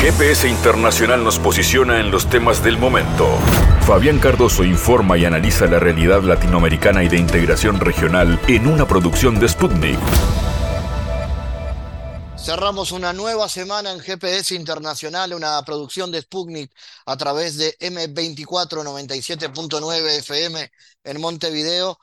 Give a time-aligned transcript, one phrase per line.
[0.00, 3.28] GPS Internacional nos posiciona en los temas del momento.
[3.82, 9.38] Fabián Cardoso informa y analiza la realidad latinoamericana y de integración regional en una producción
[9.38, 9.98] de Sputnik.
[12.38, 16.72] Cerramos una nueva semana en GPS Internacional, una producción de Sputnik
[17.04, 20.72] a través de M24 97.9 FM
[21.04, 21.98] en Montevideo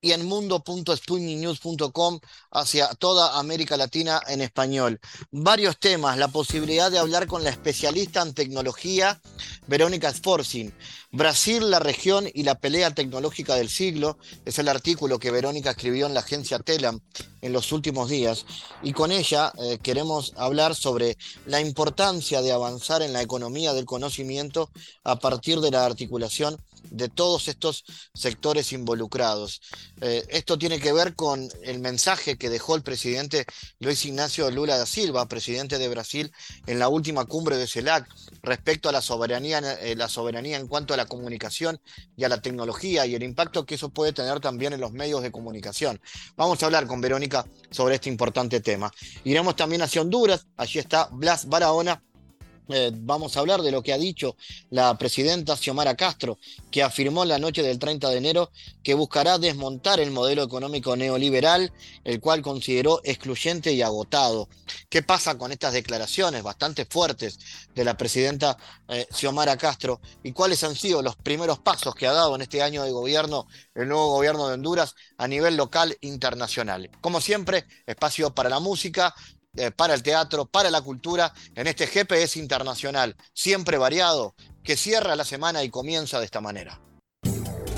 [0.00, 2.20] y en mundo.sputniknews.com
[2.50, 5.00] hacia toda América Latina en español.
[5.30, 9.20] Varios temas, la posibilidad de hablar con la especialista en tecnología
[9.66, 10.74] Verónica Sforzin.
[11.12, 16.06] Brasil, la región y la pelea tecnológica del siglo, es el artículo que Verónica escribió
[16.06, 17.00] en la agencia Telam
[17.40, 18.46] en los últimos días.
[18.82, 23.86] Y con ella eh, queremos hablar sobre la importancia de avanzar en la economía del
[23.86, 24.70] conocimiento
[25.02, 26.56] a partir de la articulación
[26.90, 27.84] de todos estos
[28.14, 29.60] sectores involucrados.
[30.00, 33.44] Eh, esto tiene que ver con el mensaje que dejó el presidente
[33.78, 36.32] Luis Ignacio Lula da Silva, presidente de Brasil,
[36.66, 38.08] en la última cumbre de CELAC
[38.42, 41.80] respecto a la soberanía, eh, la soberanía en cuanto a la comunicación
[42.16, 45.22] y a la tecnología y el impacto que eso puede tener también en los medios
[45.22, 46.00] de comunicación.
[46.36, 48.90] Vamos a hablar con Verónica sobre este importante tema.
[49.24, 52.02] Iremos también hacia Honduras, allí está Blas Barahona
[52.72, 54.36] eh, vamos a hablar de lo que ha dicho
[54.70, 56.38] la presidenta Xiomara Castro,
[56.70, 58.50] que afirmó la noche del 30 de enero
[58.82, 61.72] que buscará desmontar el modelo económico neoliberal,
[62.04, 64.48] el cual consideró excluyente y agotado.
[64.88, 67.38] ¿Qué pasa con estas declaraciones bastante fuertes
[67.74, 68.56] de la presidenta
[68.88, 72.62] eh, Xiomara Castro y cuáles han sido los primeros pasos que ha dado en este
[72.62, 76.90] año de gobierno el nuevo gobierno de Honduras a nivel local internacional?
[77.00, 79.14] Como siempre, espacio para la música,
[79.56, 85.16] eh, para el teatro, para la cultura, en este GPS internacional, siempre variado, que cierra
[85.16, 86.80] la semana y comienza de esta manera.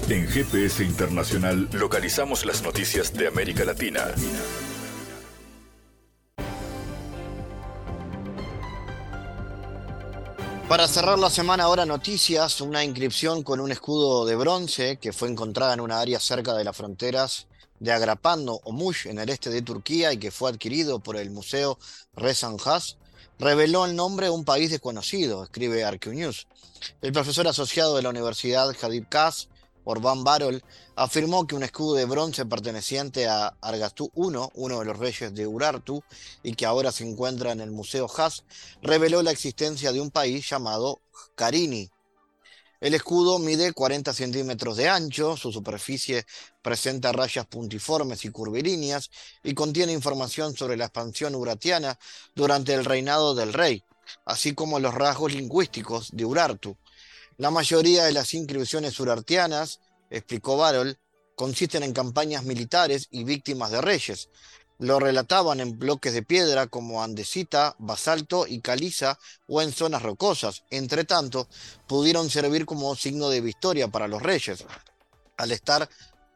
[0.09, 4.13] En GPS Internacional localizamos las noticias de América Latina.
[10.69, 15.29] Para cerrar la semana ahora noticias, una inscripción con un escudo de bronce que fue
[15.29, 17.47] encontrada en una área cerca de las fronteras
[17.83, 21.81] de Agrapando o en el este de Turquía y que fue adquirido por el Museo
[22.15, 22.97] Rezan Has,
[23.41, 26.13] reveló el nombre de un país desconocido, escribe Arquew
[27.01, 29.49] El profesor asociado de la Universidad Hadid Kas,
[29.83, 30.63] Orban Barol,
[30.95, 35.49] afirmó que un escudo de bronce perteneciente a Argastú I, uno de los reyes de
[35.49, 36.05] Urartu,
[36.45, 38.45] y que ahora se encuentra en el Museo Has,
[38.81, 41.01] reveló la existencia de un país llamado
[41.35, 41.91] Karini,
[42.83, 46.27] el escudo mide 40 centímetros de ancho, su superficie
[46.63, 49.09] presenta rayas puntiformes y curvilíneas
[49.45, 51.97] y contiene información sobre la expansión uratiana
[52.35, 53.85] durante el reinado del rey,
[54.25, 56.77] así como los rasgos lingüísticos de Urartu.
[57.37, 59.79] La mayoría de las inscripciones urartianas,
[60.11, 60.99] explicó Barol,
[61.37, 64.29] consisten en campañas militares y víctimas de reyes,
[64.79, 70.65] lo relataban en bloques de piedra como andesita, basalto y caliza o en zonas rocosas.
[70.71, 71.49] Entre tanto,
[71.87, 74.65] pudieron servir como signo de victoria para los reyes.
[75.37, 75.89] Al estar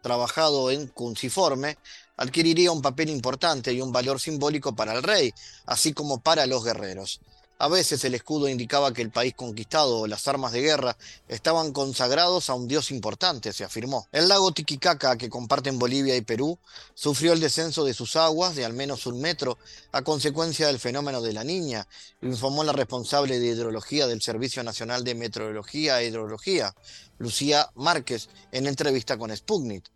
[0.03, 1.79] trabajado en cunciforme,
[2.17, 5.33] adquiriría un papel importante y un valor simbólico para el rey,
[5.67, 7.21] así como para los guerreros.
[7.59, 11.73] A veces el escudo indicaba que el país conquistado o las armas de guerra estaban
[11.73, 14.07] consagrados a un dios importante, se afirmó.
[14.13, 16.59] El lago Titicaca, que comparten Bolivia y Perú,
[16.93, 19.57] sufrió el descenso de sus aguas de al menos un metro
[19.93, 21.89] a consecuencia del fenómeno de la niña,
[22.21, 26.75] informó la responsable de hidrología del Servicio Nacional de Meteorología e Hidrología,
[27.17, 29.91] Lucía Márquez, en entrevista con Sputnik.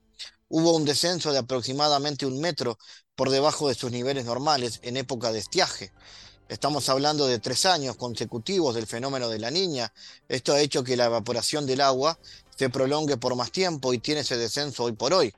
[0.48, 2.78] Hubo un descenso de aproximadamente un metro
[3.14, 5.92] por debajo de sus niveles normales en época de estiaje.
[6.50, 9.92] Estamos hablando de tres años consecutivos del fenómeno de la niña.
[10.28, 12.18] Esto ha hecho que la evaporación del agua
[12.56, 15.32] se prolongue por más tiempo y tiene ese descenso hoy por hoy.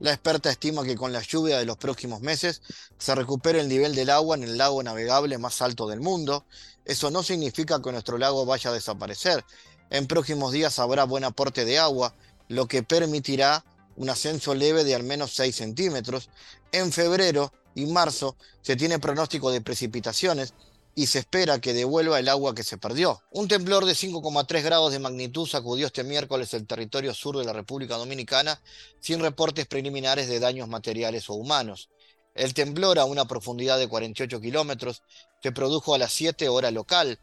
[0.00, 2.60] La experta estima que con la lluvia de los próximos meses
[2.98, 6.44] se recupere el nivel del agua en el lago navegable más alto del mundo.
[6.84, 9.42] Eso no significa que nuestro lago vaya a desaparecer.
[9.88, 12.14] En próximos días habrá buen aporte de agua,
[12.48, 13.64] lo que permitirá
[13.96, 16.28] un ascenso leve de al menos 6 centímetros.
[16.70, 20.54] En febrero y marzo se tiene pronóstico de precipitaciones
[20.94, 23.22] y se espera que devuelva el agua que se perdió.
[23.32, 27.52] Un temblor de 5,3 grados de magnitud sacudió este miércoles el territorio sur de la
[27.52, 28.60] República Dominicana
[29.00, 31.90] sin reportes preliminares de daños materiales o humanos.
[32.34, 35.02] El temblor a una profundidad de 48 kilómetros
[35.42, 37.18] se produjo a las 7 horas local,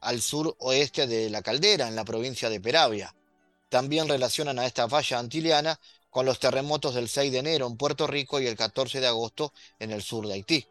[0.00, 3.14] al sur oeste de la caldera, en la provincia de Peravia.
[3.68, 5.80] También relacionan a esta falla antiliana
[6.10, 9.52] con los terremotos del 6 de enero en Puerto Rico y el 14 de agosto
[9.78, 10.66] en el sur de Haití.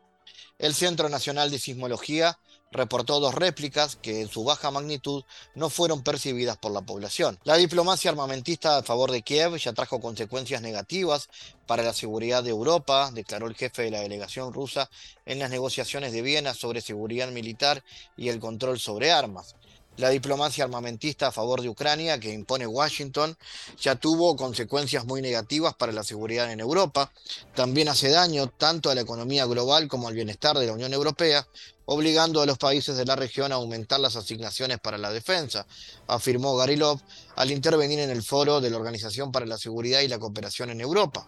[0.58, 2.40] El Centro Nacional de Sismología
[2.72, 5.24] reportó dos réplicas que en su baja magnitud
[5.54, 7.40] no fueron percibidas por la población.
[7.44, 11.30] La diplomacia armamentista a favor de Kiev ya trajo consecuencias negativas
[11.68, 14.90] para la seguridad de Europa, declaró el jefe de la delegación rusa
[15.26, 17.84] en las negociaciones de Viena sobre seguridad militar
[18.18, 19.56] y el control sobre armas.
[19.98, 23.38] La diplomacia armamentista a favor de Ucrania que impone Washington
[23.80, 27.14] ya tuvo consecuencias muy negativas para la seguridad en Europa.
[27.56, 31.48] También hace daño tanto a la economía global como al bienestar de la Unión Europea,
[31.86, 35.66] obligando a los países de la región a aumentar las asignaciones para la defensa,
[36.08, 37.00] afirmó Garilov
[37.38, 40.82] al intervenir en el foro de la Organización para la Seguridad y la Cooperación en
[40.82, 41.26] Europa.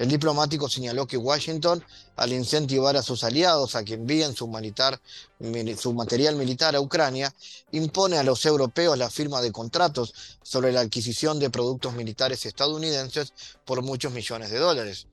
[0.00, 1.84] El diplomático señaló que Washington,
[2.16, 4.50] al incentivar a sus aliados a que envíen su,
[5.76, 7.34] su, material militar a Ucrania,
[7.72, 13.34] impone a los europeos la firma de contratos sobre la adquisición de productos militares estadounidenses
[13.66, 15.06] por muchos millones de dólares.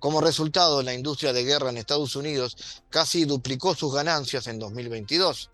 [0.00, 2.58] Como resultado, la industria de guerra en Estados Unidos
[2.90, 5.48] casi duplicó sus ganancias en 2022.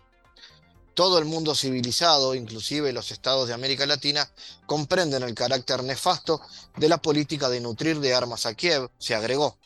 [0.93, 4.29] Todo el mundo civilizado, inclusive los estados de América Latina,
[4.67, 6.39] comprenden el carácter nefasto
[6.77, 9.57] de la política de nutrir de armas a Kiev, se agregó.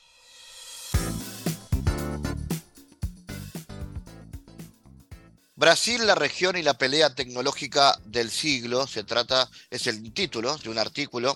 [5.57, 10.69] Brasil, la región y la pelea tecnológica del siglo, se trata, es el título de
[10.69, 11.35] un artículo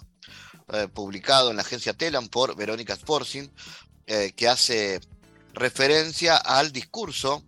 [0.72, 3.50] eh, publicado en la agencia Telam por Verónica Sporting,
[4.06, 5.02] eh, que hace
[5.54, 7.44] referencia al discurso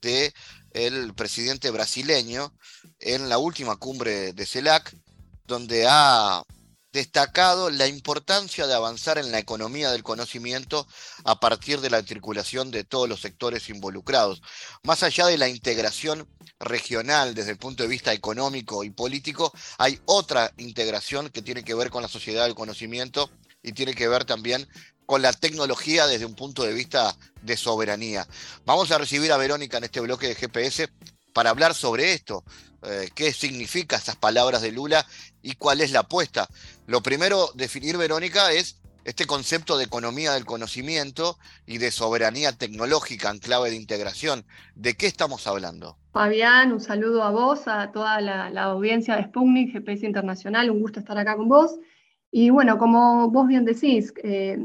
[0.00, 0.32] de
[0.78, 2.54] el presidente brasileño
[3.00, 4.94] en la última cumbre de CELAC,
[5.46, 6.42] donde ha
[6.92, 10.86] destacado la importancia de avanzar en la economía del conocimiento
[11.24, 14.42] a partir de la circulación de todos los sectores involucrados.
[14.82, 16.26] Más allá de la integración
[16.58, 21.74] regional desde el punto de vista económico y político, hay otra integración que tiene que
[21.74, 23.30] ver con la sociedad del conocimiento
[23.62, 24.66] y tiene que ver también
[25.08, 28.26] con la tecnología desde un punto de vista de soberanía.
[28.66, 30.90] Vamos a recibir a Verónica en este bloque de GPS
[31.32, 32.44] para hablar sobre esto,
[32.82, 35.06] eh, qué significa estas palabras de Lula
[35.40, 36.46] y cuál es la apuesta.
[36.86, 43.30] Lo primero, definir, Verónica, es este concepto de economía del conocimiento y de soberanía tecnológica
[43.30, 44.44] en clave de integración.
[44.74, 45.96] ¿De qué estamos hablando?
[46.12, 51.00] Fabián, un saludo a vos, a toda la, audiencia de Sputnik, GPS Internacional, un gusto
[51.00, 51.78] estar acá con vos.
[52.30, 54.58] Y bueno, como vos bien decís, eh,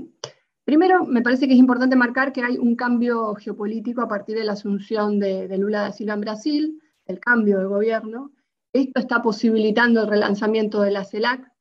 [0.66, 4.44] primero me parece que es importante marcar que hay un cambio geopolítico a partir de
[4.44, 8.32] la asunción de, Lula da Silva en Brasil, el cambio de gobierno.
[8.74, 11.52] Esto está posibilitando el relanzamiento de la CELAC,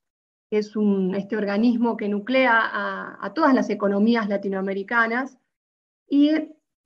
[0.50, 2.60] que es un, este organismo que nuclea
[3.20, 5.38] a, todas las economías latinoamericanas.
[6.08, 6.31] Y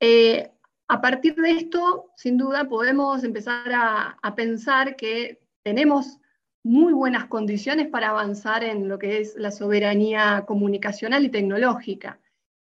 [0.00, 0.50] eh,
[0.88, 6.18] a partir de esto, sin duda, podemos empezar a, pensar que tenemos
[6.66, 12.18] muy buenas condiciones para avanzar en lo que es la soberanía comunicacional y tecnológica.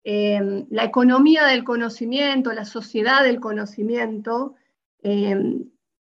[0.05, 4.55] Eh, la economía del conocimiento, la sociedad del conocimiento,
[5.03, 5.65] eh,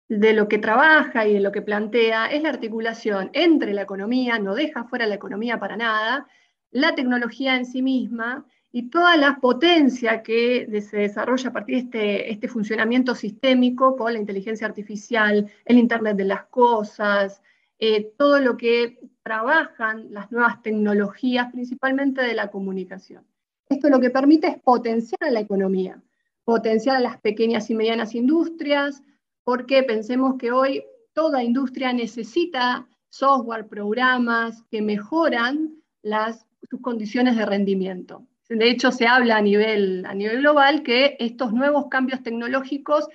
[0.07, 4.39] de lo que trabaja y de lo que plantea es la articulación entre la economía,
[4.39, 6.27] no deja fuera la economía para nada,
[6.71, 11.81] la tecnología en sí misma y toda la potencia que se desarrolla a partir de
[11.81, 17.41] este, este funcionamiento sistémico con la inteligencia artificial, el Internet de las Cosas,
[17.79, 23.25] eh, todo lo que trabajan las nuevas tecnologías, principalmente de la comunicación.
[23.67, 26.01] Esto lo que permite es potenciar la economía,
[26.43, 29.01] potenciar a las pequeñas y medianas industrias,
[29.43, 30.83] porque pensemos que hoy
[31.13, 38.23] toda industria necesita software, programas que mejoran las, sus condiciones de rendimiento.
[38.49, 43.07] De hecho, se habla a nivel, a nivel global que estos nuevos cambios tecnológicos,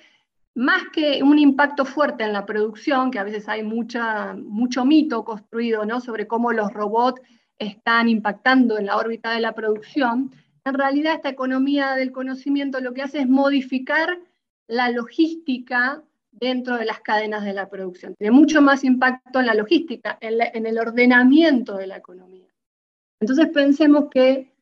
[0.55, 5.23] más que un impacto fuerte en la producción, que a veces hay mucha, mucho mito
[5.23, 6.01] construido ¿no?
[6.01, 7.21] sobre cómo los robots
[7.57, 10.31] están impactando en la órbita de la producción,
[10.65, 14.19] en realidad esta economía del conocimiento lo que hace es modificar
[14.67, 18.15] la logística dentro de las cadenas de la producción.
[18.17, 22.47] Tiene mucho más impacto en la logística, en, el ordenamiento de la economía.
[23.19, 24.53] Entonces pensemos que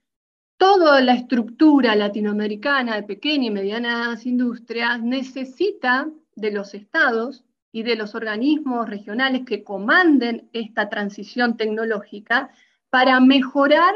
[0.60, 7.96] toda la estructura latinoamericana de pequeñas y medianas industrias necesita de los estados y de
[7.96, 12.52] los organismos regionales que comanden esta transición tecnológica
[12.90, 13.96] para mejorar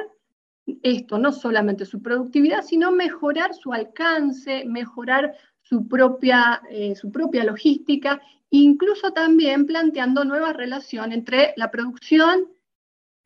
[0.83, 7.43] esto, no solamente su productividad, sino mejorar su alcance, mejorar su propia, eh, su propia
[7.43, 12.47] logística, incluso también planteando nuevas relaciones entre la producción,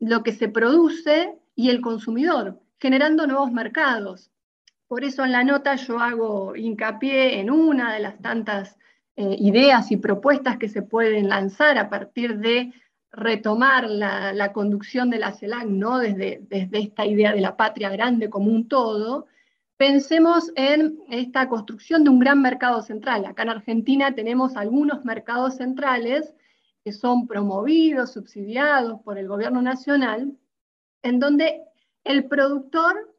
[0.00, 4.30] lo que se produce y el consumidor, generando nuevos mercados.
[4.86, 8.78] Por eso en la nota yo hago hincapié en una de las tantas
[9.16, 12.72] eh, ideas y propuestas que se pueden lanzar a partir de
[13.10, 15.98] retomar la, conducción de la CELAC, ¿no?
[15.98, 19.26] desde, desde esta idea de la patria grande como un todo,
[19.76, 23.24] pensemos en esta construcción de un gran mercado central.
[23.24, 26.34] Acá en Argentina tenemos algunos mercados centrales
[26.84, 30.32] que son promovidos, subsidiados por el gobierno nacional,
[31.02, 31.62] en donde
[32.08, 33.14] el productor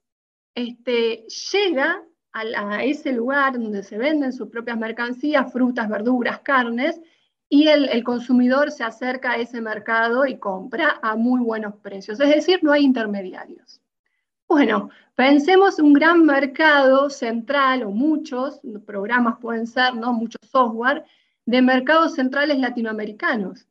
[0.56, 2.04] este, llega
[2.34, 7.00] a, ese lugar donde se venden sus propias mercancías, frutas, verduras, carnes,
[7.48, 12.20] y el, consumidor se acerca a ese mercado y compra a muy buenos precios.
[12.20, 13.82] Es decir, no hay intermediarios.
[14.48, 20.14] Bueno, pensemos un gran mercado central o muchos programas pueden ser, ¿no?
[20.14, 21.06] Muchos software
[21.46, 23.69] de mercados centrales latinoamericanos.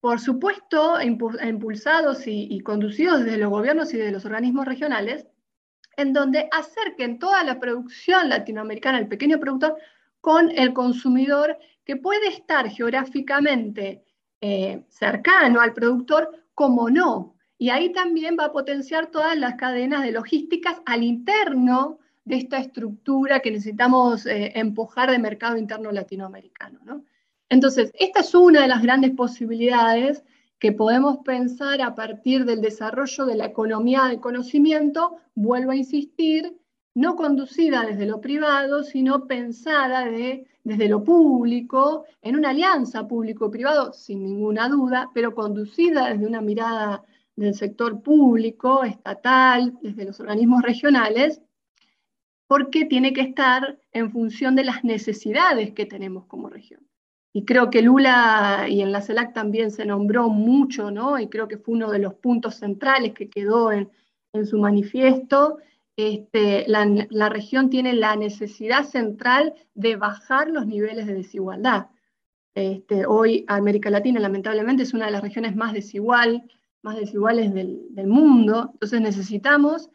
[0.00, 5.26] Por supuesto, impulsados y, conducidos desde los gobiernos y de los organismos regionales,
[5.96, 9.76] en donde acerquen toda la producción latinoamericana, el pequeño productor,
[10.20, 14.04] con el consumidor que puede estar geográficamente
[14.40, 17.34] eh, cercano al productor como no.
[17.56, 22.58] Y ahí también va a potenciar todas las cadenas de logísticas al interno de esta
[22.58, 27.02] estructura que necesitamos eh, empujar de mercado interno latinoamericano.
[27.50, 30.22] Entonces, esta es una de las grandes posibilidades
[30.58, 36.58] que podemos pensar a partir del desarrollo de la economía del conocimiento, vuelvo a insistir,
[36.94, 40.04] no conducida desde lo privado, sino pensada
[40.64, 47.04] desde lo público, en una alianza público-privado, sin ninguna duda, pero conducida desde una mirada
[47.36, 51.40] del sector público, estatal, desde los organismos regionales,
[52.48, 56.87] porque tiene que estar en función de las necesidades que tenemos como región.
[57.38, 61.20] Y creo que Lula y en la CELAC también se nombró mucho, ¿no?
[61.20, 63.88] Y creo que fue uno de los puntos centrales que quedó en,
[64.44, 65.58] su manifiesto.
[65.96, 71.86] Este, la, región tiene la necesidad central de bajar los niveles de desigualdad.
[72.56, 76.42] Este, hoy América Latina lamentablemente es una de las regiones más desigual,
[76.82, 79.90] más desiguales del mundo, entonces necesitamos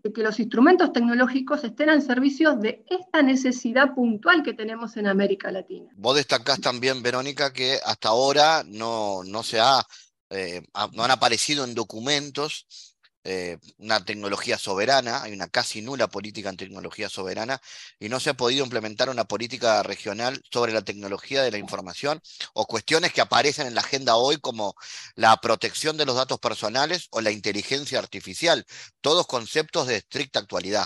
[0.00, 5.50] que los instrumentos tecnológicos estén al servicio de esta necesidad puntual que tenemos en América
[5.50, 5.90] Latina.
[5.96, 9.86] Vos destacás también, Verónica, que hasta ahora no, no se ha,
[10.30, 12.93] eh, no han aparecido en documentos
[13.26, 17.58] eh, una tecnología soberana, hay una casi nula política en tecnología soberana
[17.98, 22.20] y no se ha podido implementar una política regional sobre la tecnología de la información
[22.52, 24.74] o cuestiones que aparecen en la agenda hoy como
[25.14, 28.62] la protección de los datos personales o la inteligencia artificial,
[29.00, 30.84] todos conceptos de estricta actualidad.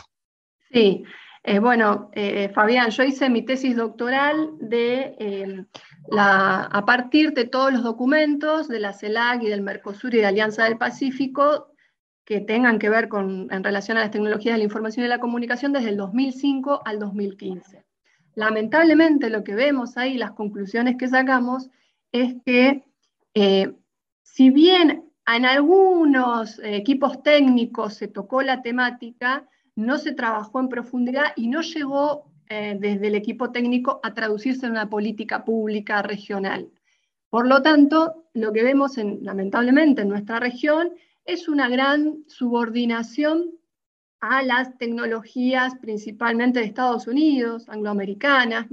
[0.72, 1.02] Sí,
[1.42, 5.66] eh, bueno, eh, Fabián, yo hice mi tesis doctoral de
[6.08, 10.26] la, a partir de todos los documentos de la CELAC y del Mercosur y de
[10.26, 11.74] Alianza del Pacífico
[12.28, 15.18] que tengan que ver con, en relación a las tecnologías de la información y la
[15.18, 17.86] comunicación desde el 2005 al 2015.
[18.34, 21.70] Lamentablemente lo que vemos ahí, las conclusiones que sacamos,
[22.12, 22.84] es que
[23.32, 23.72] eh,
[24.22, 31.32] si bien en algunos equipos técnicos se tocó la temática, no se trabajó en profundidad
[31.34, 36.68] y no llegó eh, desde el equipo técnico a traducirse en una política pública regional.
[37.30, 40.90] Por lo tanto, lo que vemos lamentablemente en nuestra región
[41.28, 43.50] es una gran subordinación
[44.18, 48.66] a las tecnologías principalmente de Estados Unidos, angloamericanas.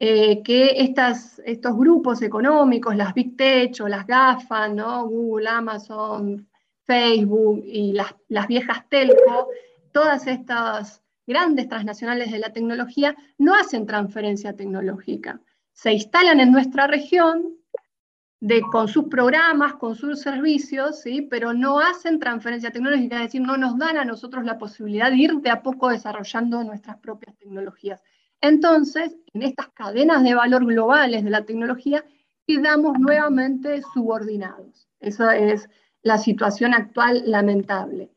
[0.00, 5.06] Eh, que estas, estos grupos económicos, las Big Tech o las GAFA, ¿no?
[5.06, 6.48] Google, Amazon,
[6.82, 9.48] Facebook y las, las viejas telco,
[9.92, 15.40] todas estas grandes transnacionales de la tecnología no hacen transferencia tecnológica.
[15.72, 17.57] Se instalan en nuestra región,
[18.40, 21.22] de, con sus programas, con sus servicios, ¿sí?
[21.22, 25.16] pero no hacen transferencia tecnológica, es decir, no nos dan a nosotros la posibilidad de
[25.16, 28.00] ir de a poco desarrollando nuestras propias tecnologías.
[28.40, 32.04] Entonces, en estas cadenas de valor globales de la tecnología,
[32.46, 34.88] quedamos nuevamente subordinados.
[35.00, 35.68] Esa es
[36.02, 38.12] la situación actual lamentable.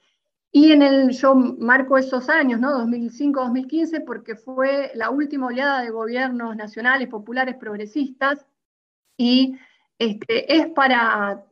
[0.51, 2.77] Y en el, yo marco esos años, ¿no?
[2.85, 8.45] 2005-2015, porque fue la última oleada de gobiernos nacionales, populares, progresistas,
[9.17, 9.57] y
[10.01, 11.45] este, es para,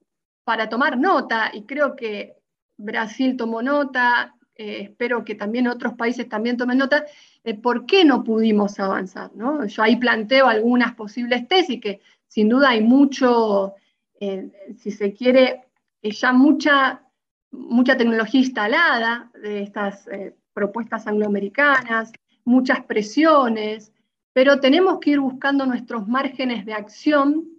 [0.44, 2.36] para tomar nota y creo que
[2.78, 7.06] Brasil tomó nota, eh, espero que también otros países también tomen nota
[7.44, 9.30] de por qué no pudimos avanzar.
[9.68, 13.76] Yo ahí planteo algunas posibles tesis que sin duda hay mucho,
[14.20, 15.68] eh, si se quiere,
[16.02, 17.04] eh, ya mucha,
[17.52, 20.10] mucha tecnología instalada de estas
[20.54, 22.12] propuestas angloamericanas,
[22.46, 23.92] muchas presiones,
[24.34, 27.59] pero tenemos que ir buscando nuestros márgenes de acción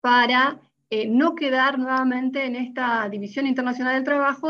[0.00, 4.48] para eh, no quedar nuevamente en esta división internacional del trabajo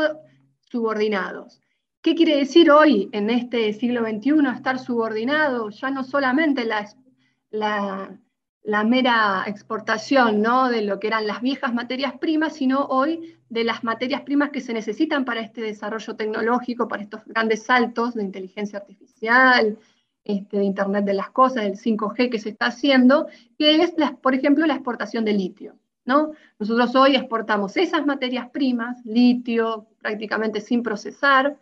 [0.71, 1.61] subordinados.
[2.01, 5.69] ¿Qué quiere decir hoy, en este siglo XXI, estar subordinado?
[5.69, 8.17] Ya no solamente la,
[8.63, 13.83] la mera exportación de lo que eran las viejas materias primas, sino hoy de las
[13.83, 18.79] materias primas que se necesitan para este desarrollo tecnológico, para estos grandes saltos de inteligencia
[18.79, 19.77] artificial,
[20.23, 24.35] este, de Internet de las Cosas, del 5G que se está haciendo, que es, por
[24.35, 25.75] ejemplo, la exportación de litio.
[26.05, 26.31] ¿no?
[26.59, 31.57] Nosotros hoy exportamos esas materias primas, litio prácticamente sin procesar,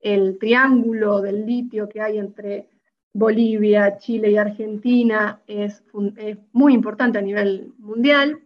[0.00, 2.68] el triángulo del litio que hay entre
[3.14, 5.84] Bolivia, Chile y Argentina es,
[6.52, 8.40] muy importante a nivel mundial.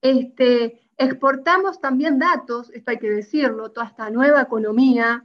[0.00, 5.24] Este, exportamos también datos, esto hay que decirlo, toda esta nueva economía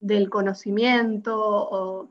[0.00, 2.10] del conocimiento o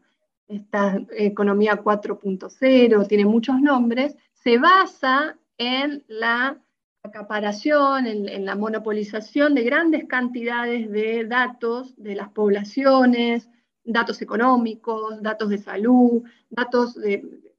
[0.49, 6.57] esta economía 4.0, tiene muchos nombres, se basa en la
[7.03, 13.49] acaparación, en, la monopolización de grandes cantidades de datos de las poblaciones,
[13.83, 16.97] datos económicos, datos de salud, datos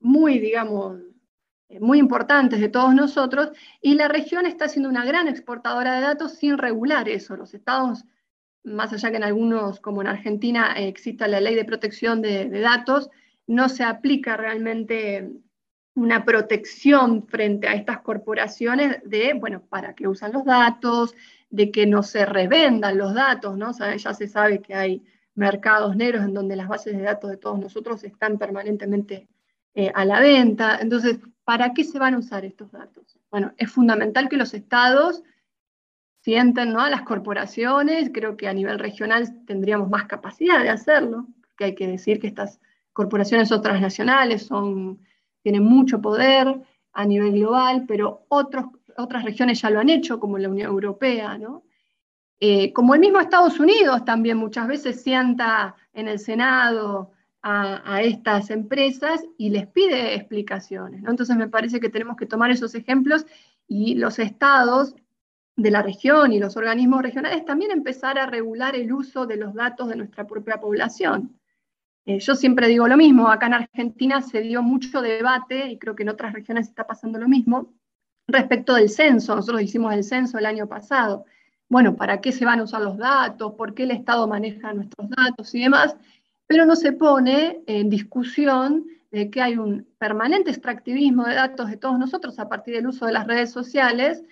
[0.00, 0.99] muy, digamos,
[1.78, 6.32] muy importantes de todos nosotros, y la región está siendo una gran exportadora de datos
[6.32, 7.37] sin regular eso.
[7.37, 8.04] Los estados,
[8.64, 13.11] más allá que en algunos, como en Argentina, exista la ley de protección de, datos,
[13.47, 15.31] no se aplica realmente
[15.95, 21.14] una protección frente a estas corporaciones de, bueno, para qué usan los datos,
[21.50, 23.73] de que no se revendan los datos, ¿no?
[23.73, 25.02] ya se sabe que hay
[25.35, 29.29] mercados negros en donde las bases de datos de todos nosotros están permanentemente
[29.75, 30.79] eh, a la venta.
[30.81, 33.19] Entonces, ¿para qué se van a usar estos datos?
[33.31, 35.23] Bueno, es fundamental que los estados
[36.31, 36.81] sienten ¿no?
[36.81, 41.75] a las corporaciones, creo que a nivel regional tendríamos más capacidad de hacerlo, porque hay
[41.75, 42.61] que decir que estas
[42.93, 45.01] corporaciones son transnacionales, son,
[45.43, 46.47] tienen mucho poder
[46.93, 51.37] a nivel global, pero otros, otras regiones ya lo han hecho, como la Unión Europea,
[51.37, 51.65] ¿no?
[52.39, 57.11] Eh, como el mismo Estados Unidos también muchas veces sienta en el Senado
[57.43, 61.03] a, estas empresas y les pide explicaciones.
[61.09, 63.27] Entonces me parece que tenemos que tomar esos ejemplos
[63.67, 64.95] y los estados
[65.62, 69.55] de la región y los organismos regionales también empezar a regular el uso de los
[69.55, 71.38] datos de nuestra propia población.
[72.07, 75.95] Eh, yo siempre digo lo mismo, acá en Argentina se dio mucho debate, y creo
[75.95, 77.75] que en otras regiones está pasando lo mismo,
[78.26, 79.37] respecto del censo.
[79.37, 81.25] Nosotros hicimos el censo el año pasado
[81.71, 83.55] bueno, ¿para qué se van a usar los datos?
[83.55, 85.97] ¿Por qué el Estado maneja nuestros datos y demás?
[86.49, 88.87] Pero no se pone en discusión
[89.33, 93.12] que hay un permanente extractivismo de datos de todos nosotros a partir del uso de
[93.12, 94.25] las redes sociales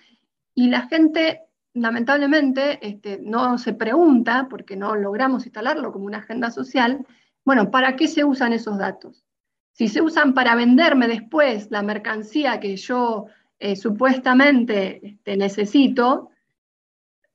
[0.58, 1.42] y la gente
[1.73, 7.06] lamentablemente este, no se pregunta, porque no logramos instalarlo como una agenda social,
[7.44, 9.25] bueno, ¿para qué se usan esos datos?
[9.71, 13.26] Si se usan para venderme después la mercancía que yo
[13.60, 16.30] eh, supuestamente este, necesito,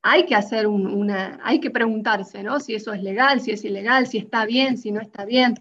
[0.02, 2.60] hay que hacer una, hay que preguntarse, ¿no?
[2.60, 5.56] Si eso es legal, si es ilegal, si está bien, si no está bien.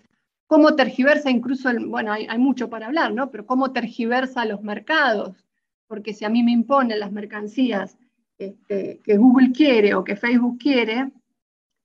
[0.48, 3.30] Cómo tergiversa incluso, bueno, hay, mucho para hablar, ¿no?
[3.30, 5.46] Pero cómo tergiversa los mercados.
[5.92, 7.98] Porque si a mí me imponen las mercancías
[8.38, 11.12] este, que Google quiere o que Facebook quiere,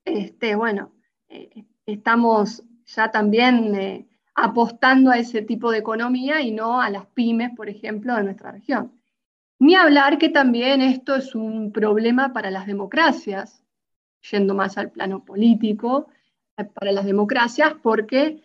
[0.05, 0.93] este, bueno,
[1.27, 7.05] eh, estamos ya también eh, apostando a ese tipo de economía y no a las
[7.07, 8.93] pymes, por ejemplo, de nuestra región.
[9.59, 13.61] Ni hablar que también esto es un problema para las democracias,
[14.31, 16.07] yendo más al plano político,
[16.55, 18.41] eh, para las democracias, porque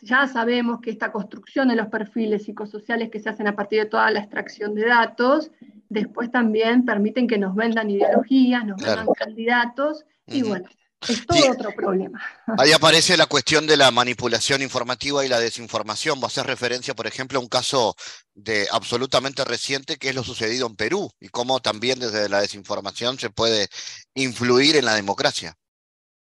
[0.00, 3.90] ya sabemos que esta construcción de los perfiles psicosociales que se hacen a partir de
[3.90, 5.50] toda la extracción de datos,
[5.88, 10.66] después también permiten que nos vendan ideologías, nos vendan candidatos, y bueno,
[11.08, 12.22] es todo otro problema.
[12.58, 16.18] Ahí aparece la cuestión de la manipulación informativa y la desinformación.
[16.20, 17.94] Va a hacer referencia, por ejemplo, a un caso
[18.34, 23.18] de absolutamente reciente que es lo sucedido en Perú y cómo también desde la desinformación
[23.18, 23.68] se puede
[24.14, 25.56] influir en la democracia.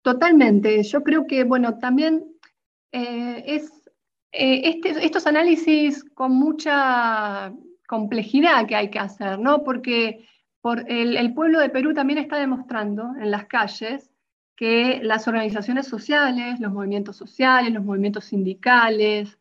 [0.02, 0.82] Totalmente.
[0.84, 2.37] Yo creo que, bueno, también
[2.92, 3.70] eh, es
[4.32, 7.52] eh, este, estos análisis con mucha
[7.86, 9.64] complejidad que hay que hacer, ¿no?
[9.64, 10.26] Porque
[10.60, 14.10] por el pueblo de Perú también está demostrando en las calles
[14.58, 19.38] que las organizaciones sociales, los movimientos sociales, los movimientos sindicales,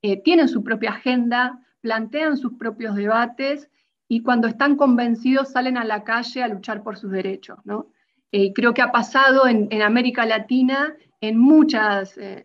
[0.00, 3.68] eh, tienen su propia agenda, plantean sus propios debates
[4.08, 7.58] y cuando están convencidos salen a la calle a luchar por sus derechos.
[7.64, 7.88] ¿no?
[8.32, 12.44] Eh, creo que ha pasado en, América Latina en muchas, eh,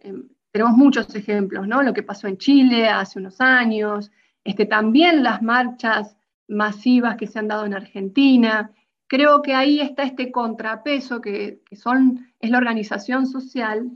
[0.52, 4.12] tenemos muchos ejemplos, lo que pasó en Chile hace unos años,
[4.44, 6.16] este, también las marchas
[6.48, 8.72] masivas que se han dado en Argentina,
[9.08, 13.92] creo que ahí está este contrapeso que, son, es la organización social,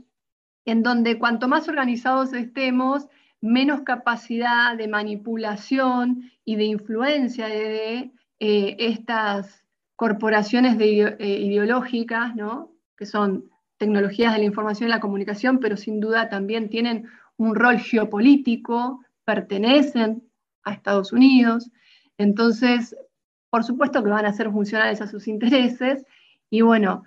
[0.64, 3.06] en donde cuanto más organizados estemos,
[3.40, 8.10] menos capacidad de manipulación y de influencia de,
[8.40, 12.34] eh, estas corporaciones eh, ideológicas,
[12.96, 17.54] que son tecnologías de la información y la comunicación, pero sin duda también tienen un
[17.54, 20.22] rol geopolítico, pertenecen
[20.64, 21.70] a Estados Unidos.
[22.18, 22.96] Entonces,
[23.50, 26.04] por supuesto que van a ser funcionales a sus intereses
[26.50, 27.04] y bueno,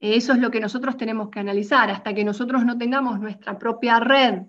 [0.00, 1.90] eso es lo que nosotros tenemos que analizar.
[1.90, 4.42] Hasta que nosotros no tengamos nuestra propia red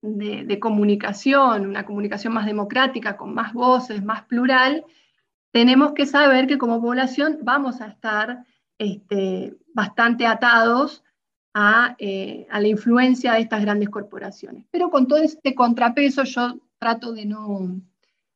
[0.00, 4.84] de, comunicación, una comunicación más democrática, con más voces, más plural,
[5.52, 8.44] tenemos que saber que como población vamos a estar
[8.78, 11.02] este, bastante atados
[11.98, 14.66] eh, a, la influencia de estas grandes corporaciones.
[14.70, 17.80] Pero con todo este contrapeso yo trato de no,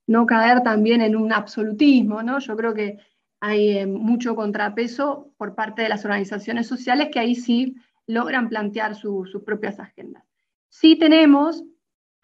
[0.07, 2.39] no caer también en un absolutismo, ¿no?
[2.39, 2.99] Yo creo que
[3.41, 7.77] hay eh, mucho contrapeso por parte de las organizaciones sociales que ahí sí
[8.07, 10.25] logran plantear sus propias agendas.
[10.71, 11.63] Sí tenemos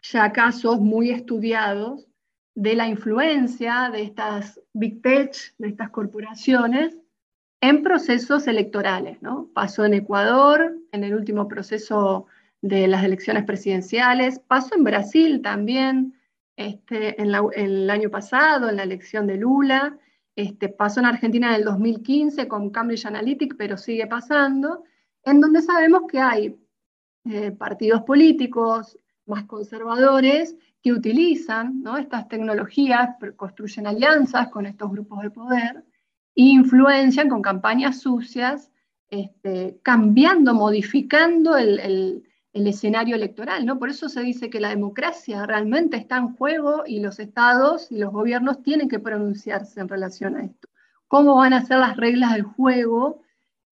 [0.02, 2.08] ya casos muy estudiados
[2.54, 6.96] de la influencia de estas big tech, de estas corporaciones,
[7.60, 9.20] en procesos electorales.
[9.22, 9.48] ¿no?
[9.52, 12.26] Pasó en Ecuador, en el último proceso
[12.62, 16.14] de las elecciones presidenciales, pasó en Brasil también,
[16.56, 19.98] este, en, el año pasado, en la elección de Lula,
[20.36, 24.84] este, pasó en Argentina en el 2015 con Cambridge Analytic, pero sigue pasando,
[25.24, 26.56] en donde sabemos que hay
[27.24, 35.30] eh, partidos políticos más conservadores que utilizan estas tecnologías, construyen alianzas con estos grupos de
[35.30, 35.84] poder
[36.34, 38.70] influencian con campañas sucias,
[39.08, 43.64] este, cambiando, modificando el, escenario electoral.
[43.64, 43.78] ¿no?
[43.78, 47.98] Por eso se dice que la democracia realmente está en juego y los estados y
[47.98, 50.68] los gobiernos tienen que pronunciarse en relación a esto.
[51.08, 53.22] ¿Cómo van a ser las reglas del juego?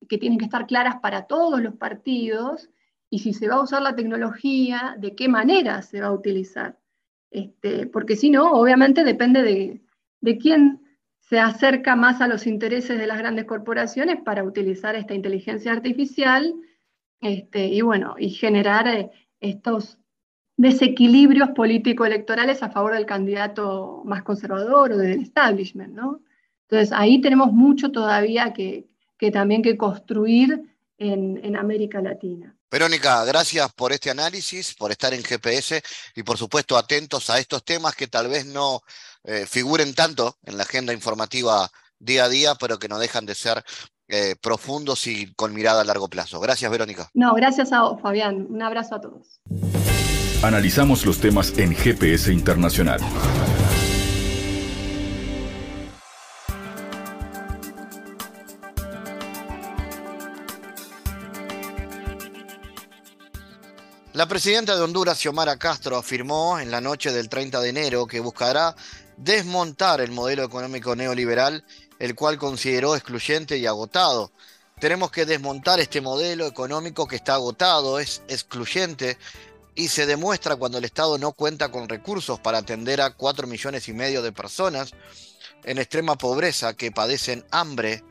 [0.07, 2.71] que tienen que estar claras para todos los partidos
[3.11, 6.79] y si se va a usar la tecnología, de qué manera se va a utilizar.
[7.31, 9.43] Este, porque si no, obviamente depende
[10.21, 10.83] de, quién
[11.29, 16.55] se acerca más a los intereses de las grandes corporaciones para utilizar esta inteligencia artificial
[17.21, 19.11] este, y bueno, y generar eh,
[19.41, 19.99] estos
[20.57, 26.21] desequilibrios político-electorales a favor del candidato más conservador o del establishment, ¿no?
[26.63, 28.89] Entonces ahí tenemos mucho todavía que,
[29.19, 30.63] que también que construir
[30.99, 32.57] en, América Latina.
[32.71, 35.83] Verónica, gracias por este análisis, por estar en GPS
[36.15, 38.83] y por supuesto atentos a estos temas que tal vez no
[39.25, 43.35] eh, figuren tanto en la agenda informativa día a día, pero que no dejan de
[43.35, 43.65] ser
[44.09, 46.41] eh, profundos y con mirada a largo plazo.
[46.41, 47.11] Gracias, Verónica.
[47.15, 48.47] No, gracias a vos, Fabián.
[48.49, 49.41] Un abrazo a todos.
[50.43, 53.01] Analizamos los temas en GPS Internacional.
[64.19, 68.19] La presidenta de Honduras, Xiomara Castro, afirmó en la noche del 30 de enero que
[68.19, 68.75] buscará
[69.17, 71.65] desmontar el modelo económico neoliberal,
[72.01, 74.33] el cual consideró excluyente y agotado.
[74.81, 79.19] Tenemos que desmontar este modelo económico que está agotado, es excluyente
[79.77, 83.87] y se demuestra cuando el Estado no cuenta con recursos para atender a 4 millones
[83.87, 84.95] y medio de personas
[85.63, 88.03] en extrema pobreza que padecen hambre,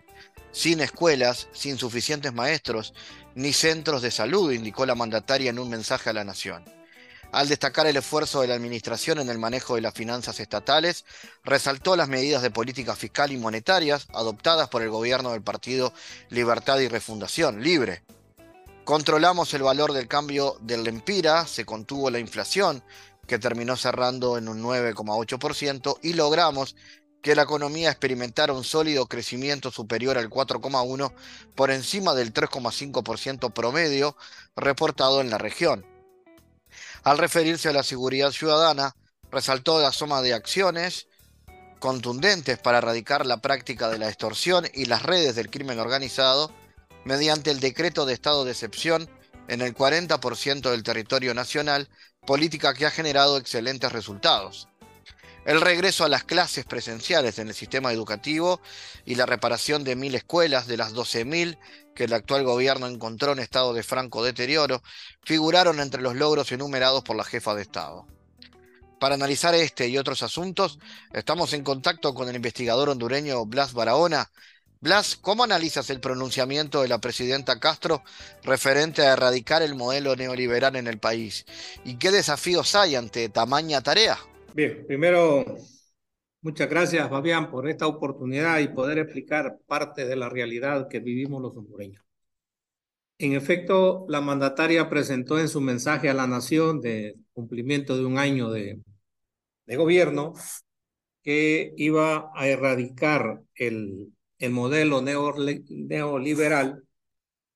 [0.53, 2.93] sin escuelas, sin suficientes maestros
[3.37, 6.65] ni centros de salud, indicó la mandataria en un mensaje a la Nación.
[7.31, 11.05] Al destacar el esfuerzo de la Administración en el manejo de las finanzas estatales,
[11.43, 15.93] resaltó las medidas de política fiscal y monetarias adoptadas por el gobierno del Partido
[16.29, 18.03] Libertad y Refundación, Libre.
[18.83, 22.83] Controlamos el valor del cambio del Lempira, se contuvo la inflación,
[23.27, 26.75] que terminó cerrando en un 9,8%, y logramos
[27.21, 31.13] que la economía experimentara un sólido crecimiento superior al 4,1
[31.55, 34.15] por encima del 3,5% promedio
[34.55, 35.85] reportado en la región.
[37.03, 38.95] Al referirse a la seguridad ciudadana,
[39.31, 41.07] resaltó la suma de acciones
[41.79, 46.51] contundentes para erradicar la práctica de la extorsión y las redes del crimen organizado
[47.05, 49.09] mediante el decreto de estado de excepción
[49.47, 51.89] en el 40% del territorio nacional,
[52.25, 54.67] política que ha generado excelentes resultados
[55.47, 58.59] el regreso a las clases presenciales en el sistema educativo
[59.05, 61.57] y la reparación de mil escuelas de las 12.000
[61.95, 64.83] que el actual gobierno encontró en estado de franco deterioro,
[65.23, 68.05] figuraron entre los logros enumerados por la jefa de Estado.
[68.99, 70.79] Para analizar este y otros asuntos,
[71.13, 74.29] estamos en contacto con el investigador hondureño Blas Barahona.
[74.81, 78.03] Blas, ¿cómo analizas el pronunciamiento de la presidenta Castro
[78.43, 81.45] referente a erradicar el modelo neoliberal en el país?
[81.85, 84.19] ¿Y qué desafíos hay ante tamaña tarea?
[84.57, 85.45] Bien, primero,
[86.41, 91.43] muchas gracias, Fabián, por esta oportunidad y poder explicar parte de la realidad que vivimos
[91.43, 92.03] los hondureños.
[93.19, 98.17] En efecto, la mandataria presentó en su mensaje a la nación de cumplimiento de un
[98.17, 98.81] año de,
[99.67, 100.33] gobierno
[101.21, 106.83] que iba a erradicar el, el modelo neoliberal,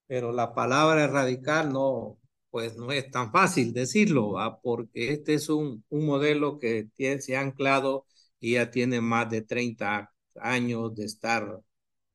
[0.06, 2.21] pero la palabra erradicar no,
[2.52, 7.36] pues no es tan fácil decirlo, porque este es un, un modelo que tiene, se
[7.38, 8.06] ha anclado
[8.40, 11.62] y ya tiene más de 30 años de, estar,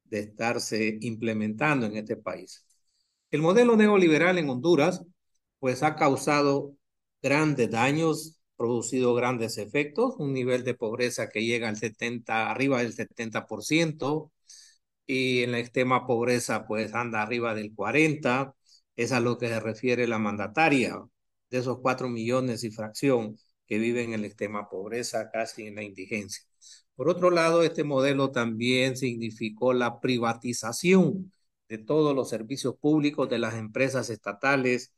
[0.05, 2.65] de estarse implementando en este país.
[3.31, 5.03] El modelo neoliberal en Honduras
[5.59, 6.75] pues ha causado
[7.23, 12.93] grandes daños, producido grandes efectos, un nivel de pobreza que llega al 70, arriba del
[12.95, 14.33] 70%,
[15.07, 18.56] y en la extrema pobreza pues anda arriba del 40%,
[18.97, 21.01] es a lo que se refiere la mandataria,
[21.51, 25.83] de esos cuatro millones y fracción que viven en la extrema pobreza, casi en la
[25.83, 26.45] indigencia.
[26.95, 31.33] Por otro lado, este modelo también significó la privatización
[31.69, 34.93] de todos los servicios públicos de las empresas estatales,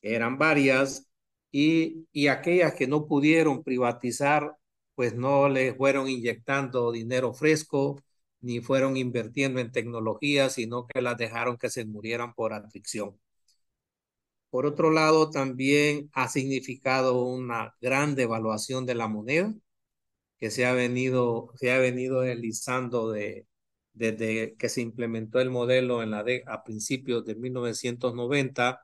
[0.00, 1.08] que eran varias,
[1.50, 4.56] y, y aquellas que no pudieron privatizar,
[4.94, 8.02] pues no le fueron inyectando dinero fresco,
[8.40, 13.18] ni fueron invirtiendo en tecnología, sino que las dejaron que se murieran por aflicción.
[14.54, 19.52] Por otro lado, también ha significado una gran devaluación de la moneda
[20.38, 23.48] que se ha venido, se ha venido deslizando de,
[23.94, 28.80] desde que se implementó el modelo en la de, a principios de 1990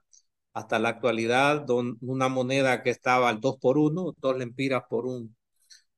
[0.54, 5.06] hasta la actualidad, don, una moneda que estaba al 2 por 1, dos lempiras por
[5.06, 5.37] un,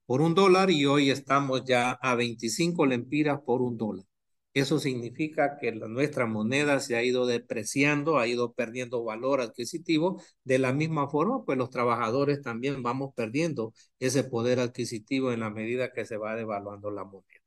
[0.06, 4.06] por un dólar y hoy estamos ya a 25 lempiras por un dólar.
[4.54, 10.22] Eso significa que nuestra moneda se ha ido depreciando, ha ido perdiendo valor adquisitivo.
[10.44, 15.50] De la misma forma, pues los trabajadores también vamos perdiendo ese poder adquisitivo en la
[15.50, 17.40] medida que se va devaluando la moneda.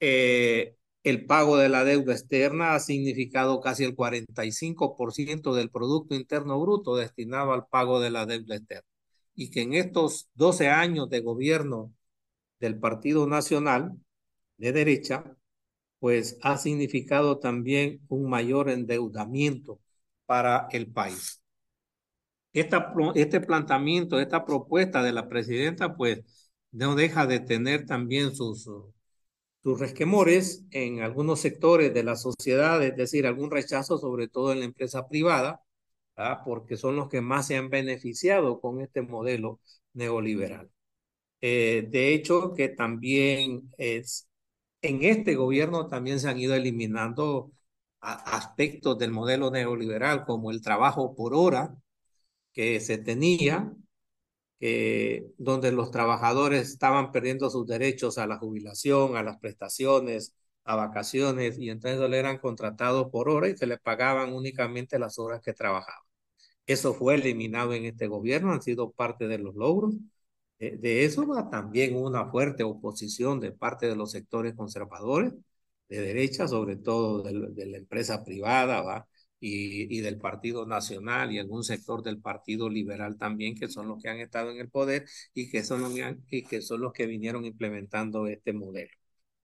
[0.00, 6.60] Eh, el pago de la deuda externa ha significado casi el 45% del Producto Interno
[6.60, 8.88] Bruto destinado al pago de la deuda externa.
[9.34, 11.92] Y que en estos 12 años de gobierno
[12.60, 13.92] del Partido Nacional
[14.58, 15.36] de derecha,
[15.98, 19.80] pues ha significado también un mayor endeudamiento
[20.26, 21.42] para el país.
[22.52, 28.68] Este planteamiento, esta propuesta de la presidenta, pues no deja de tener también sus,
[29.62, 34.60] sus resquemores en algunos sectores de la sociedad, es decir, algún rechazo, sobre todo en
[34.60, 35.60] la empresa privada,
[36.44, 39.60] porque son los que más se han beneficiado con este modelo
[39.92, 40.70] neoliberal.
[41.40, 44.28] Eh, de hecho, que también es,
[44.82, 47.52] en este gobierno también se han ido eliminando
[48.00, 51.76] aspectos del modelo neoliberal, como el trabajo por hora
[52.52, 53.72] que se tenía,
[55.38, 60.34] donde los trabajadores estaban perdiendo sus derechos a la jubilación, a las prestaciones,
[60.64, 65.40] a vacaciones, y entonces eran contratados por hora y se les pagaban únicamente las horas
[65.42, 66.02] que trabajaban.
[66.66, 69.94] Eso fue eliminado en este gobierno, han sido parte de los logros.
[70.58, 75.32] Eh, de eso va también una fuerte oposición de parte de los sectores conservadores
[75.88, 79.06] de derecha, sobre todo de, la empresa privada, ¿va?
[79.38, 84.02] Y, y, del Partido Nacional y algún sector del Partido Liberal también, que son los
[84.02, 85.92] que han estado en el poder y que son los,
[86.30, 88.90] y que, son los que vinieron implementando este modelo.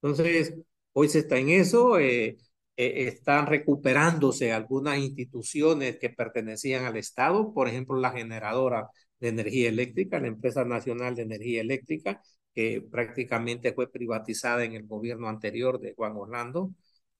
[0.01, 0.55] Entonces,
[0.93, 2.39] hoy se está en eso, eh,
[2.77, 8.89] eh, están recuperándose algunas instituciones que pertenecían al Estado, por ejemplo, la generadora
[9.23, 12.21] de energía eléctrica, la empresa nacional de energía eléctrica,
[12.55, 16.73] que prácticamente fue privatizada en el gobierno anterior de Juan Orlando,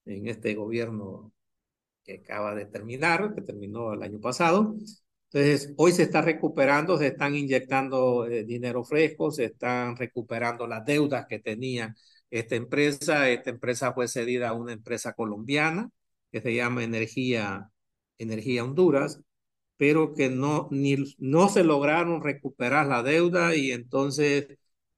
[0.05, 1.31] en este gobierno
[2.03, 4.75] que acaba de terminar, que terminó el año pasado.
[5.31, 10.85] Entonces, hoy se está recuperando, se están inyectando eh, dinero fresco, se están recuperando las
[10.85, 11.95] deudas que tenía
[12.29, 13.29] esta empresa.
[13.29, 15.89] Esta empresa fue cedida a una empresa colombiana
[16.31, 17.69] que se llama Energía,
[18.17, 19.21] Energía Honduras
[19.77, 24.47] pero que no, ni, no se lograron recuperar la deuda y entonces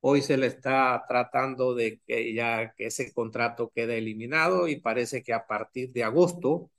[0.01, 5.23] hoy se le está tratando de que ya que ese contrato quede eliminado y parece
[5.23, 6.71] que a partir de agosto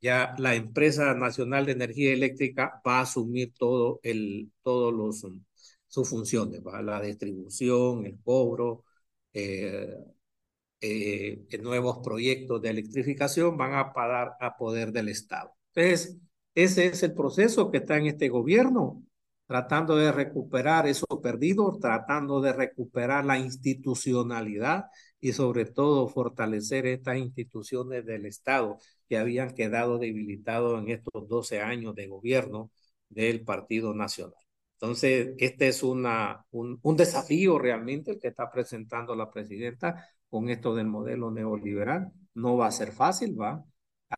[0.00, 5.26] ya la empresa nacional de energía eléctrica va a asumir todo el todos los
[5.88, 6.82] sus funciones ¿va?
[6.82, 8.84] la distribución el cobro
[9.32, 9.94] eh,
[10.80, 16.18] eh, nuevos proyectos de electrificación van a pagar a poder del estado entonces
[16.56, 19.04] ese es el proceso que está en este gobierno,
[19.46, 24.86] tratando de recuperar eso perdido, tratando de recuperar la institucionalidad
[25.20, 31.60] y sobre todo fortalecer estas instituciones del Estado que habían quedado debilitados en estos 12
[31.60, 32.70] años de gobierno
[33.08, 34.34] del Partido Nacional.
[34.74, 40.48] Entonces, este es una, un, un desafío realmente el que está presentando la presidenta con
[40.50, 42.12] esto del modelo neoliberal.
[42.34, 43.64] No va a ser fácil, va.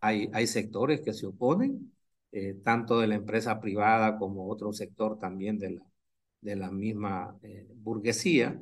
[0.00, 1.92] Hay, hay sectores que se oponen,
[2.32, 5.82] eh, tanto de la empresa privada como otro sector también de la,
[6.40, 8.60] de la misma eh, burguesía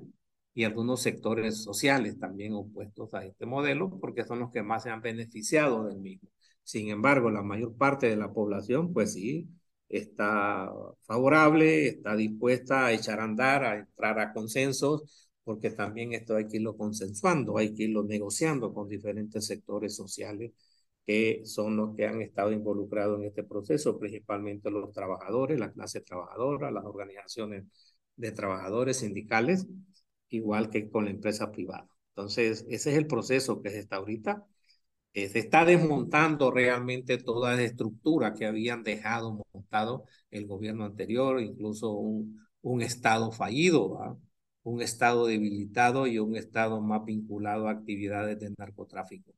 [0.55, 4.91] y algunos sectores sociales también opuestos a este modelo porque son los que más se
[4.91, 6.29] han beneficiado del mismo.
[6.63, 9.49] Sin embargo, la mayor parte de la población, pues sí,
[9.89, 10.71] está
[11.03, 16.49] favorable, está dispuesta a echar a andar, a entrar a consensos, porque también esto hay
[16.49, 20.53] que irlo consensuando, hay que irlo negociando con diferentes sectores sociales
[21.07, 26.01] que son los que han estado involucrados en este proceso, principalmente los trabajadores, la clase
[26.01, 27.65] trabajadora, las organizaciones
[28.17, 29.67] de trabajadores sindicales,
[30.31, 31.89] igual que con la empresa privada.
[32.11, 34.47] Entonces, ese es el proceso que se está ahorita.
[35.15, 41.41] Eh, se está desmontando realmente toda la estructura que habían dejado montado el gobierno anterior,
[41.41, 44.19] incluso un, un Estado fallido,
[44.63, 49.33] un Estado debilitado y un Estado más vinculado a actividades de narcotráfico.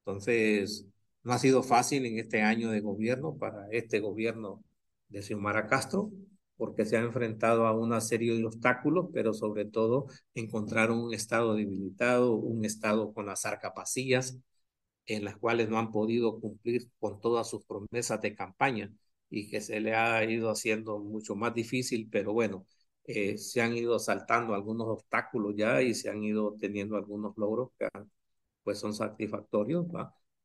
[0.00, 0.86] Entonces,
[1.22, 4.62] no ha sido fácil en este año de gobierno para este gobierno
[5.08, 6.10] de Xiomara Castro,
[6.56, 11.54] porque se ha enfrentado a una serie de obstáculos, pero sobre todo encontrar un Estado
[11.54, 14.38] debilitado, un Estado con las arcapacías,
[15.06, 18.92] en las cuales no han podido cumplir con todas sus promesas de campaña
[19.28, 22.66] y que se le ha ido haciendo mucho más difícil, pero bueno,
[23.04, 27.70] eh, se han ido saltando algunos obstáculos ya y se han ido teniendo algunos logros
[27.78, 27.88] que
[28.64, 29.86] pues son satisfactorios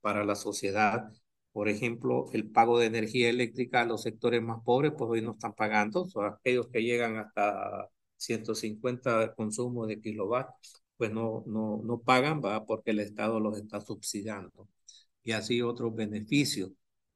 [0.05, 1.11] para la sociedad.
[1.51, 5.31] Por ejemplo, el pago de energía eléctrica a los sectores más pobres, pues hoy no
[5.31, 12.01] están pagando, son aquellos que llegan hasta 150 consumo de kilovatios, pues no, no, no
[12.01, 14.69] pagan, va, porque el Estado los está subsidiando.
[15.23, 16.71] Y así otros beneficios,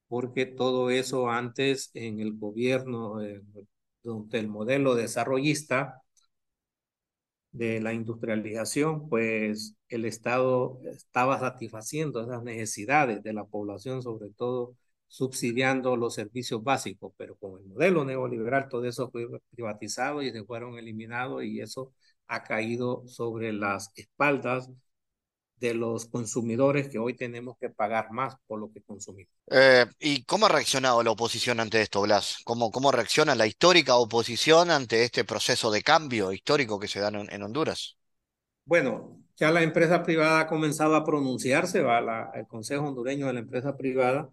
[0.08, 3.44] porque todo eso antes en el gobierno, eh,
[4.02, 6.02] donde el modelo desarrollista
[7.60, 14.76] de la industrialización, pues el Estado estaba satisfaciendo esas necesidades de la población, sobre todo
[15.08, 20.44] subsidiando los servicios básicos, pero con el modelo neoliberal todo eso fue privatizado y se
[20.46, 21.94] fueron eliminados y eso
[22.28, 24.70] ha caído sobre las espaldas
[25.60, 29.34] de los consumidores que hoy tenemos que pagar más por lo que consumimos.
[29.52, 32.40] Eh, ¿Y cómo ha reaccionado la oposición ante esto, Blas?
[32.46, 37.10] ¿Cómo, ¿Cómo reacciona la histórica oposición ante este proceso de cambio histórico que se da
[37.10, 37.98] en, Honduras?
[38.66, 43.34] Bueno, ya la empresa privada ha comenzado a pronunciarse, va la, el Consejo Hondureño de
[43.34, 44.30] la Empresa Privada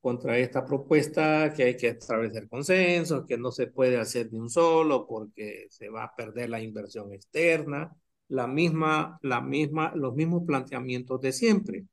[0.00, 4.48] contra esta propuesta, que hay que establecer consenso, que no se puede hacer de un
[4.48, 7.94] solo porque se va a perder la inversión externa,
[8.30, 11.86] la misma, la misma, los mismos planteamientos de siempre.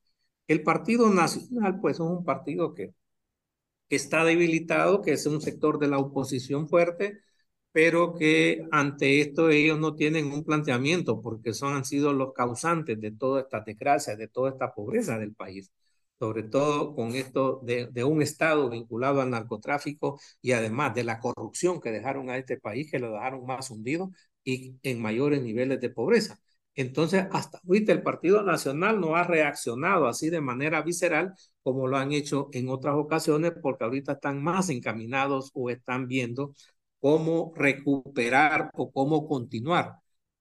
[0.47, 2.93] El Partido Nacional, pues, es un partido que,
[3.89, 7.19] está debilitado, que es un sector de la oposición fuerte,
[7.71, 12.99] pero que ante esto ellos no tienen un planteamiento porque son, han sido los causantes
[12.99, 15.71] de toda esta desgracia, de toda esta pobreza del país
[16.19, 21.19] sobre todo con esto de, de, un Estado vinculado al narcotráfico y además de la
[21.19, 24.11] corrupción que dejaron a este país, que lo dejaron más hundido
[24.47, 26.39] y en mayores niveles de pobreza.
[26.73, 31.33] Entonces, hasta ahorita el Partido Nacional no ha reaccionado así de manera visceral
[31.63, 36.53] como lo han hecho en otras ocasiones, porque ahorita están más encaminados o están viendo
[36.99, 39.95] cómo recuperar o cómo continuar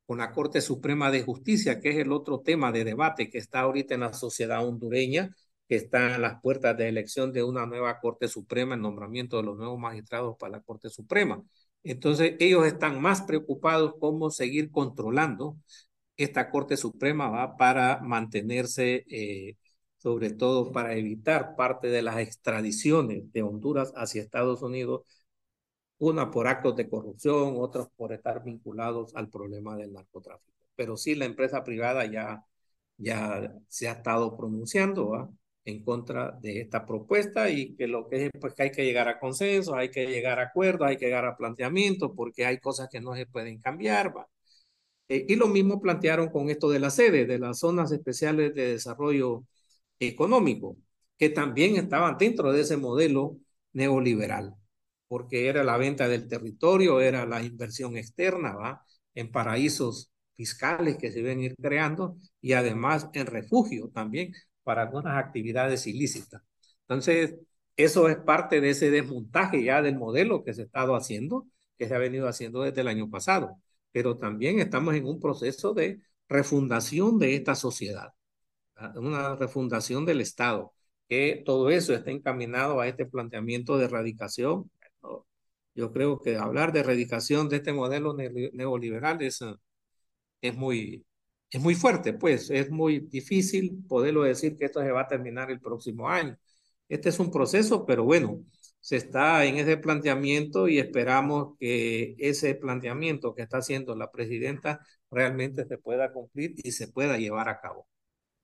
[0.07, 3.61] con la Corte Suprema de Justicia, que es el otro tema de debate que está
[3.61, 5.35] ahorita en la sociedad hondureña,
[5.69, 9.43] que está en las puertas de elección de una nueva Corte Suprema, el nombramiento de
[9.43, 11.43] los nuevos magistrados para la Corte Suprema.
[11.87, 15.57] Entonces, ellos están más preocupados cómo seguir controlando
[16.17, 17.57] esta Corte Suprema ¿va?
[17.57, 19.57] para mantenerse, eh,
[19.99, 25.03] sobre todo para evitar parte de las extradiciones de Honduras hacia Estados Unidos,
[25.99, 30.53] una por actos de corrupción, otras por estar vinculados al problema del narcotráfico.
[30.75, 32.45] Pero sí, la empresa privada ya,
[32.99, 35.31] ya se ha estado pronunciando, ¿va?
[35.67, 39.09] En contra de esta propuesta y que lo que es pues que hay que llegar
[39.09, 42.89] a consenso, hay que llegar a acuerdos, hay que llegar a planteamientos porque hay cosas
[42.91, 44.17] que no se pueden cambiar.
[44.17, 44.29] ¿va?
[45.09, 48.73] Eh, y lo mismo plantearon con esto de la sede, de las zonas especiales de
[48.73, 49.45] desarrollo
[50.01, 50.77] económico,
[51.19, 53.39] que también estaban dentro de ese modelo
[53.73, 54.55] neoliberal,
[55.09, 58.85] porque era la venta del territorio, era la inversión externa, ¿va?
[59.15, 64.33] En paraísos fiscales que se ven ir creando y además en refugio también
[64.67, 66.43] para algunas actividades ilícitas.
[66.83, 67.37] Entonces,
[67.77, 71.47] eso es parte de ese desmontaje ya del modelo que se ha estado haciendo,
[71.79, 73.61] que se ha venido haciendo desde el año pasado.
[73.93, 78.13] Pero también estamos en un proceso de refundación de esta sociedad,
[78.97, 80.73] una refundación del Estado,
[81.09, 84.71] que todo eso está encaminado a este planteamiento de erradicación.
[85.77, 89.45] Yo creo que hablar de erradicación de este modelo neoliberal es,
[90.41, 91.05] es muy,
[91.51, 95.51] es muy fuerte, pues es muy difícil poderlo decir que esto se va a terminar
[95.51, 96.37] el próximo año.
[96.89, 98.45] Este es un proceso, pero bueno,
[98.81, 104.81] se está en ese planteamiento y esperamos que ese planteamiento que está haciendo la presidenta
[105.11, 107.89] realmente se pueda cumplir y se pueda llevar a cabo.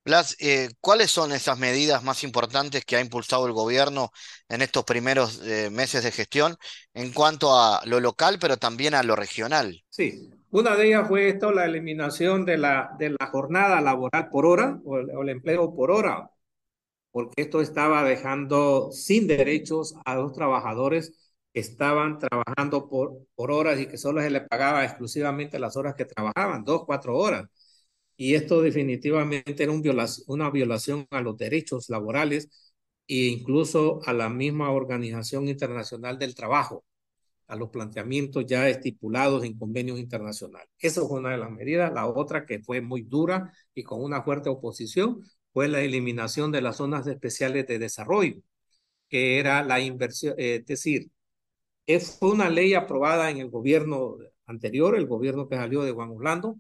[0.05, 4.11] Blas, eh, ¿cuáles son esas medidas más importantes que ha impulsado el gobierno
[4.49, 6.57] en estos primeros eh, meses de gestión
[6.93, 9.85] en cuanto a lo local, pero también a lo regional?
[9.91, 14.47] Sí, una de ellas fue esto, la eliminación de la, de la jornada laboral por
[14.47, 16.31] hora o el, empleo por hora,
[17.11, 23.81] porque esto estaba dejando sin derechos a los trabajadores que estaban trabajando por, por horas
[23.81, 27.49] y que solo se les pagaba exclusivamente las horas que trabajaban, dos, cuatro horas.
[28.17, 32.49] Y esto definitivamente era un violación, una violación a los derechos laborales
[33.09, 36.85] e incluso a la misma Organización Internacional del Trabajo,
[37.53, 40.71] a los planteamientos ya estipulados en convenios internacionales.
[40.79, 41.93] Esa fue una de las medidas.
[41.93, 45.23] La otra que fue muy dura y con una fuerte oposición
[45.53, 48.41] fue la eliminación de las zonas especiales de desarrollo,
[49.09, 51.11] que era la inversión, eh, es decir,
[52.19, 56.57] fue una ley aprobada en el gobierno anterior, el gobierno que salió de Juan Orlando,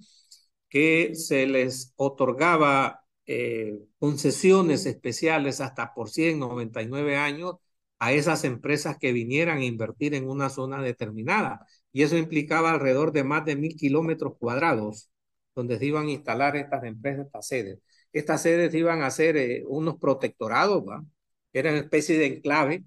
[0.68, 7.56] que se les otorgaba eh, concesiones especiales hasta por 199 años
[8.02, 11.66] a esas empresas que vinieran a invertir en una zona determinada.
[11.92, 15.08] Y eso implicaba alrededor de más de mil kilómetros cuadrados
[15.54, 17.78] donde se iban a instalar estas empresas, estas sedes.
[18.12, 21.04] Estas sedes iban a ser eh, unos protectorados, ¿va?
[21.52, 22.84] Eran especie de enclave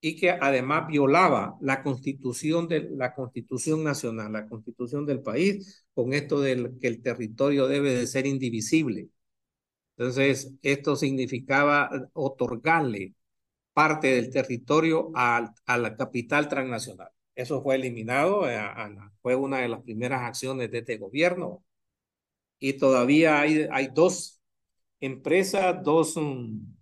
[0.00, 6.14] y que además violaba la constitución, de, la constitución nacional, la constitución del país, con
[6.14, 9.10] esto de que el territorio debe de ser indivisible.
[9.96, 13.14] Entonces, esto significaba otorgarle
[13.76, 17.10] parte del territorio a, la capital transnacional.
[17.34, 18.58] Eso fue eliminado, eh,
[19.20, 21.62] fue una de las primeras acciones de este gobierno.
[22.58, 24.40] Y todavía hay, hay dos
[24.98, 26.74] empresas, dos um,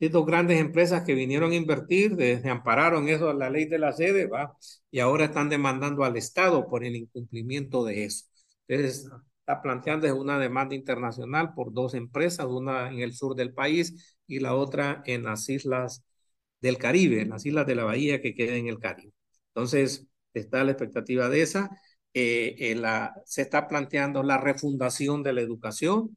[0.00, 3.92] dos grandes empresas que vinieron a invertir, desde ampararon eso a la ley de la
[3.92, 4.56] sede, va,
[4.90, 8.26] y ahora están demandando al Estado por el incumplimiento de eso.
[8.68, 9.06] Entonces,
[9.44, 14.40] está planteando una demanda internacional por dos empresas, una en el sur del país y
[14.40, 16.02] la otra en las islas
[16.60, 19.12] del Caribe, en las islas de la bahía que quedan en el Caribe.
[19.48, 21.70] Entonces, está la expectativa de esa.
[22.14, 26.16] Eh, eh, la, se está planteando la refundación de la educación,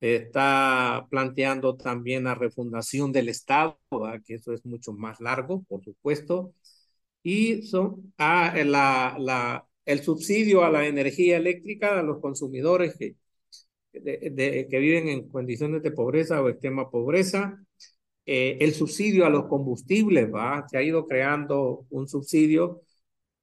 [0.00, 3.78] está planteando también la refundación del Estado,
[4.26, 6.54] que eso es mucho más largo, por supuesto,
[7.22, 13.16] y son ah, la, la, el subsidio a la energía eléctrica a los consumidores que,
[13.92, 17.58] viven en condiciones de pobreza o extrema pobreza,
[18.26, 20.66] eh, el subsidio a los combustibles, ¿va?
[20.68, 22.82] se ha ido creando un subsidio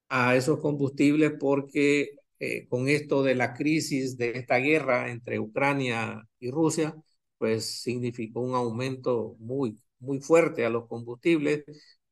[0.09, 6.23] a esos combustibles porque eh, con esto de la crisis de esta guerra entre Ucrania
[6.39, 6.95] y Rusia,
[7.37, 11.65] pues significó un aumento muy, muy fuerte a los combustibles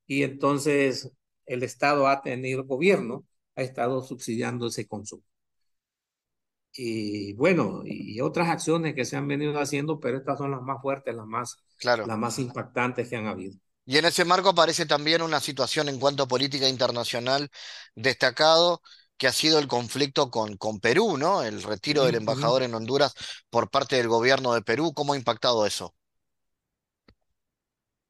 [0.07, 1.11] y entonces
[1.45, 3.25] el Estado ha tenido, el gobierno
[3.55, 5.23] ha estado subsidiando ese consumo.
[6.77, 10.81] Y bueno, y otras acciones que se han venido haciendo, pero estas son las más
[10.81, 12.05] fuertes, las más, claro.
[12.05, 13.55] las más impactantes que han habido.
[13.85, 17.49] Y en ese marco aparece también una situación en cuanto a política internacional
[17.95, 18.81] destacado,
[19.17, 21.43] que ha sido el conflicto con, con Perú, ¿no?
[21.43, 23.13] El retiro del embajador en Honduras
[23.49, 24.93] por parte del gobierno de Perú.
[24.93, 25.95] ¿Cómo ha impactado eso?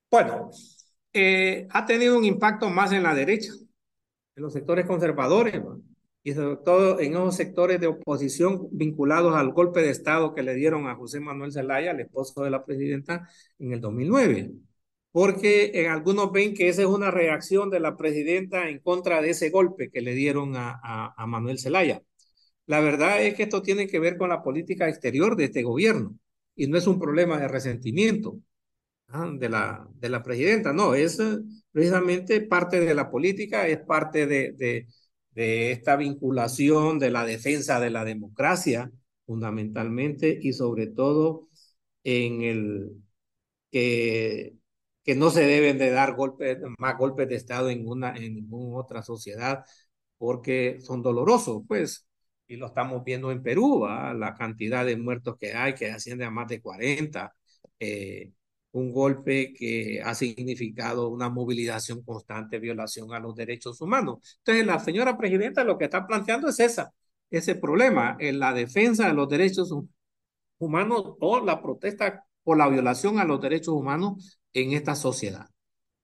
[0.10, 0.50] Bueno,
[1.14, 3.52] eh, ha tenido un impacto más en la derecha,
[4.36, 5.62] en los sectores conservadores,
[6.24, 10.56] y sobre todo en esos sectores de oposición vinculados al golpe de Estado que le
[10.56, 13.30] dieron a José Manuel Zelaya, el esposo de la presidenta,
[13.60, 14.54] en el 2009
[15.16, 19.30] porque en algunos ven que esa es una reacción de la presidenta en contra de
[19.30, 20.78] ese golpe que le dieron a,
[21.16, 22.02] a, Manuel Zelaya.
[22.66, 26.18] La verdad es que esto tiene que ver con la política exterior de este gobierno
[26.54, 28.38] y no es un problema de resentimiento.
[29.40, 31.18] De, la, de la presidenta, no, es
[31.72, 34.88] precisamente parte de la política, es parte de, de,
[35.32, 38.92] de esta vinculación de la defensa de la democracia
[39.26, 41.48] fundamentalmente y sobre todo
[42.04, 42.92] en el
[43.72, 44.56] que
[45.04, 48.78] que no se deben de dar golpes, más golpes de Estado en, una, en ninguna
[48.80, 49.64] otra sociedad
[50.18, 52.08] porque son dolorosos, pues,
[52.48, 54.14] y lo estamos viendo en Perú, ¿va?
[54.14, 57.34] la cantidad de muertos que hay, que asciende a más de 40,
[57.80, 58.32] eh,
[58.76, 64.38] un golpe que ha significado una movilización constante, violación a los derechos humanos.
[64.40, 66.94] Entonces, la señora presidenta lo que está planteando es esa,
[67.30, 69.74] ese problema, en la defensa de los derechos
[70.58, 75.48] humanos o la protesta por la violación a los derechos humanos en esta sociedad.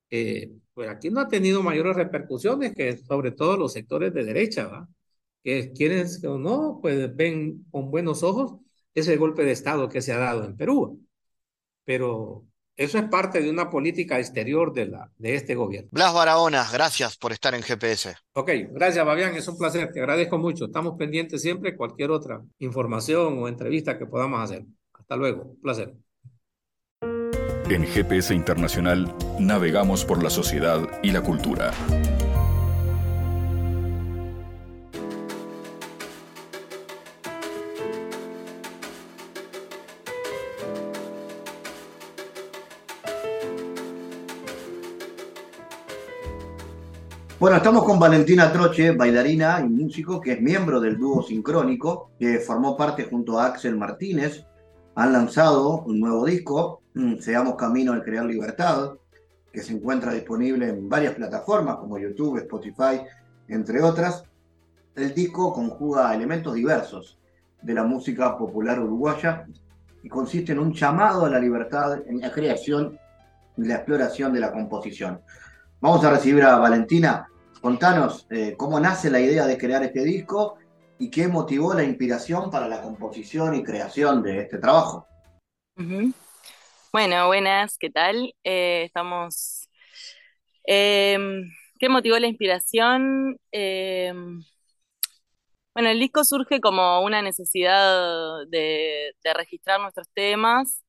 [0.09, 4.67] Eh, pues aquí no ha tenido mayores repercusiones que sobre todo los sectores de derecha,
[4.67, 4.89] ¿va?
[5.43, 8.59] que quienes o no, pues ven con buenos ojos
[8.93, 11.05] ese golpe de Estado que se ha dado en Perú.
[11.85, 12.45] Pero
[12.83, 15.89] eso es parte de una política exterior de, la, de este gobierno.
[15.91, 18.15] Blas Barahona, gracias por estar en GPS.
[18.33, 20.65] Ok, gracias Fabián, es un placer, te agradezco mucho.
[20.65, 24.65] Estamos pendientes siempre de cualquier otra información o entrevista que podamos hacer.
[24.93, 25.93] Hasta luego, un placer.
[27.69, 31.71] En GPS Internacional navegamos por la sociedad y la cultura.
[47.41, 52.37] Bueno, estamos con Valentina Troche, bailarina y músico, que es miembro del dúo sincrónico, que
[52.37, 54.45] formó parte junto a Axel Martínez.
[54.93, 58.91] Han lanzado un nuevo disco, mm, Seamos Camino al Crear Libertad,
[59.51, 63.01] que se encuentra disponible en varias plataformas como YouTube, Spotify,
[63.47, 64.23] entre otras.
[64.95, 67.17] El disco conjuga elementos diversos
[67.59, 69.47] de la música popular uruguaya
[70.03, 72.99] y consiste en un llamado a la libertad en la creación
[73.57, 75.21] y la exploración de la composición.
[75.81, 77.27] Vamos a recibir a Valentina.
[77.59, 80.59] Contanos eh, cómo nace la idea de crear este disco
[80.99, 85.07] y qué motivó la inspiración para la composición y creación de este trabajo.
[86.93, 88.31] Bueno, buenas, ¿qué tal?
[88.43, 89.67] Eh, estamos...
[90.63, 93.39] Em, ¿Qué motivó la inspiración?
[93.51, 94.43] Em,
[95.73, 100.83] bueno, el disco surge como una necesidad de, de registrar nuestros temas.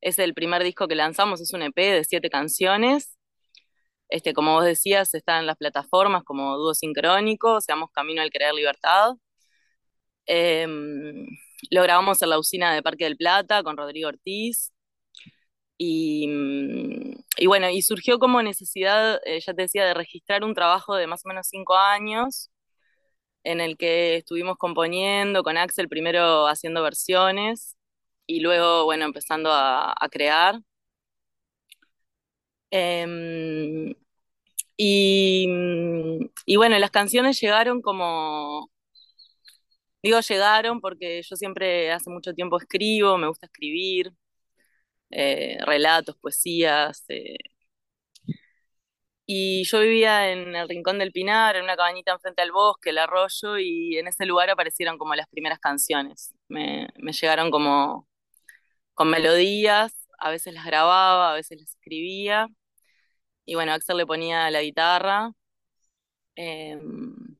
[0.00, 3.13] Es el primer disco que lanzamos, es un EP de siete canciones.
[4.08, 9.14] Este, como vos decías, están las plataformas como Dúo Sincrónico, Seamos Camino al Crear Libertad.
[10.26, 11.26] Em,
[11.70, 14.72] lo grabamos en la usina de Parque del Plata con Rodrigo Ortiz.
[15.76, 20.54] Y, mm, y bueno, y surgió como necesidad, eh, ya te decía, de registrar un
[20.54, 22.50] trabajo de más o menos cinco años,
[23.44, 27.76] en el que estuvimos componiendo con Axel, primero haciendo versiones
[28.26, 30.60] y luego, bueno, empezando a crear.
[32.76, 33.94] Em,
[34.76, 35.48] y,
[36.46, 38.70] y bueno, las canciones llegaron como,
[40.02, 44.12] digo llegaron porque yo siempre hace mucho tiempo escribo, me gusta escribir,
[45.10, 47.04] eh, relatos, poesías.
[47.08, 47.36] eh,
[49.26, 52.98] y yo vivía en el Rincón del Pinar, en una cabañita enfrente al bosque, el
[52.98, 56.34] arroyo, y en ese lugar aparecieron como las primeras canciones.
[56.48, 58.08] Me llegaron como
[58.94, 62.48] con melodías, a veces las grababa, a veces las escribía.
[63.46, 65.32] Y bueno, Axel le ponía la guitarra.
[66.36, 67.36] em,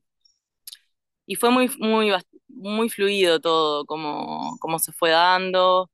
[1.25, 2.11] y fue muy, muy,
[2.47, 5.89] muy fluido todo, como, como se fue dando.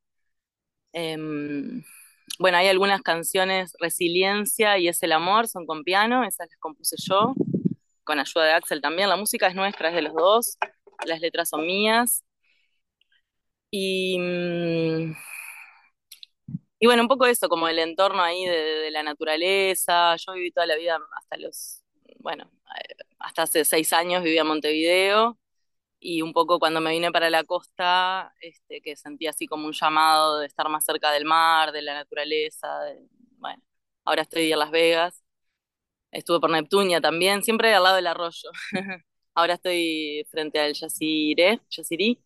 [0.94, 1.84] Em,
[2.40, 6.96] bueno, hay algunas canciones, Resiliencia y Es el Amor, son con piano, esas las compuse
[7.00, 7.34] yo,
[8.04, 9.10] con ayuda de Axel también.
[9.10, 10.58] La música es nuestra, es de los dos,
[11.08, 12.24] las letras son mías.
[13.72, 15.14] Y, mm,
[16.82, 20.16] y bueno, un poco eso, como el entorno ahí de, la naturaleza.
[20.18, 21.84] Yo viví toda la vida hasta los,
[22.20, 22.50] bueno,
[23.20, 25.38] hasta hace seis años vivía en Montevideo
[26.00, 29.74] y un poco cuando me vine para la costa, este, que sentí así como un
[29.74, 32.68] llamado de estar más cerca del mar, de la naturaleza,
[33.38, 33.64] bueno,
[34.06, 35.24] ahora estoy en Las Vegas,
[36.12, 38.52] estuve por Neptunia también, siempre al lado del arroyo.
[39.34, 42.22] Ahora estoy frente al Yaciré, Yacirí,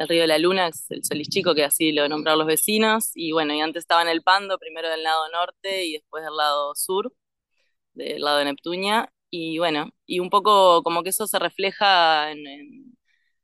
[0.00, 3.12] el río de la Luna, es el Solís Chico, que así lo nombraron los vecinos,
[3.14, 6.36] y bueno, y antes estaba en el Pando, primero del lado norte y después del
[6.36, 7.12] lado sur,
[7.94, 12.46] del lado de Neptunia, y bueno, y un poco como que eso se refleja en,
[12.46, 12.98] en-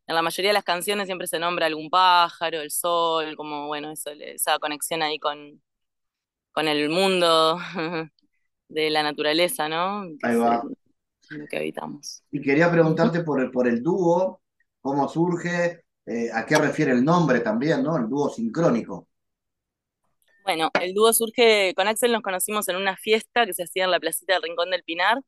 [0.09, 3.93] en la mayoría de las canciones siempre se nombra algún pájaro, el sol, como bueno,
[3.93, 5.63] eso, esa conexión ahí con,
[6.53, 7.59] con el mundo
[8.69, 10.05] de la naturaleza, ¿no?
[10.21, 10.53] Que Ahí va.
[10.63, 10.77] el-
[11.31, 12.23] lo que habitamos.
[12.31, 14.41] Y quería preguntarte por el, por el dúo,
[14.81, 17.97] cómo surge, eh, a qué refiere el nombre también, ¿no?
[17.97, 19.09] El dúo sincrónico.
[20.45, 23.91] Bueno, el dúo surge, con Axel nos conocimos en una fiesta que se hacía en
[23.91, 25.19] la placita del Rincón del Pinar.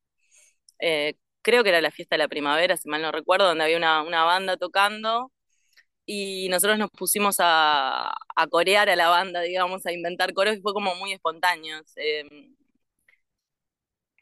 [0.81, 3.79] Eh, creo que era la fiesta de la primavera, si mal no recuerdo, donde había
[3.79, 5.33] una, banda tocando
[6.07, 8.15] y nosotros nos pusimos a,
[8.51, 11.81] corear a la banda, digamos, a inventar coros y fue como muy espontáneo.
[11.97, 12.25] Eh,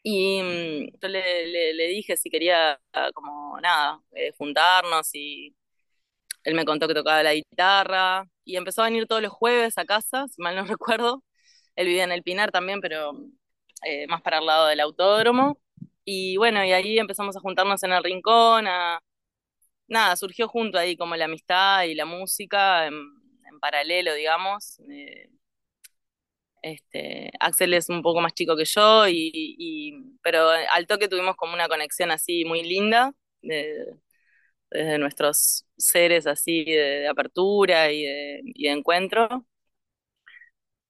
[0.03, 2.79] y mm, yo le, dije si quería,
[3.13, 4.01] como nada,
[4.37, 5.55] juntarnos y
[6.47, 9.85] él me contó que tocaba la guitarra y empezó a venir todos los jueves a
[9.85, 11.23] casa, si mal no recuerdo.
[11.75, 13.11] Él vivía en el Pinar también, pero
[13.85, 15.59] eh, más para el lado del autódromo.
[16.05, 18.65] Y bueno, y ahí empezamos a juntarnos en el rincón.
[19.87, 22.95] Nada, surgió junto ahí como la amistad y la música en,
[23.59, 24.79] paralelo, digamos.
[24.89, 25.29] Eh,
[26.61, 31.53] este, Axel es un poco más chico que yo, y, pero al toque tuvimos como
[31.53, 33.13] una conexión así muy linda,
[34.71, 38.41] desde nuestros seres así de, apertura y de,
[38.71, 39.45] encuentro.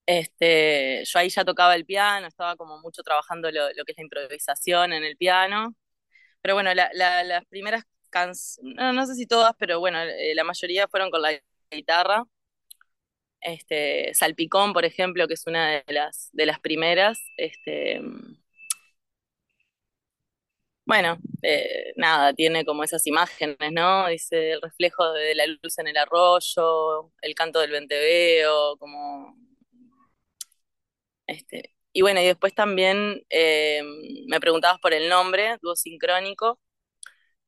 [0.06, 3.98] Este, yo ahí ya tocaba el piano, estaba como mucho trabajando lo, lo que es
[3.98, 5.76] la improvisación en el piano.
[6.42, 10.34] Pero bueno, la- la- las primeras canciones, no, no sé si todas, pero bueno, eh,
[10.36, 11.32] la mayoría fueron con la
[11.72, 12.26] guitarra.
[13.42, 17.20] Este, Salpicón, por ejemplo, que es una de las, de las primeras.
[17.38, 18.02] Este,
[20.88, 24.08] bueno, eh, nada, tiene como esas imágenes, ¿no?
[24.08, 29.36] Dice el reflejo de la luz en el arroyo, el canto del venteveo, como...
[31.28, 33.82] Este, y bueno, y después también eh,
[34.28, 36.60] me preguntabas por el nombre, dúo sincrónico.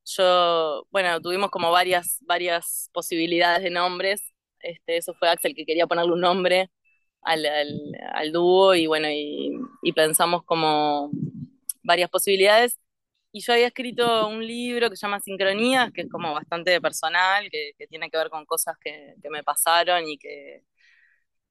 [0.04, 4.22] Yo, bueno, tuvimos como varias, varias posibilidades de nombres.
[4.60, 6.70] Este, eso fue Axel que quería ponerle un nombre
[7.22, 11.10] al, dúo y bueno, y pensamos como
[11.82, 12.78] varias posibilidades
[13.32, 17.48] y yo había escrito un libro que se llama Sincronías, que es como bastante personal,
[17.50, 20.62] que, tiene que ver con cosas que, me pasaron y que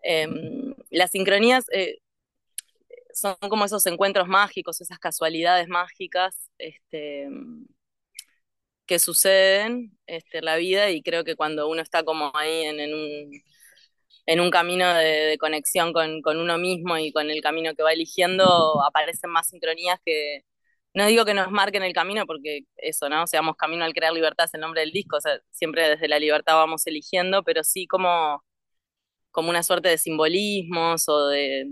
[0.04, 2.00] em, las sincronías eh,
[3.14, 7.28] son como esos encuentros mágicos, esas casualidades mágicas este,
[8.86, 12.94] que suceden este, en la vida y creo que cuando uno está como ahí en,
[12.94, 13.32] un,
[14.26, 17.94] en un camino de, conexión con, con, uno mismo y con el camino que va
[17.94, 20.44] eligiendo, aparecen más sincronías que,
[20.94, 23.28] no digo que nos marquen el camino porque eso, ¿no?
[23.28, 26.20] Seamos camino al crear libertad es el nombre del disco, o sea, siempre desde la
[26.20, 28.44] libertad vamos eligiendo, pero sí como,
[29.32, 31.68] como una suerte de simbolismos o de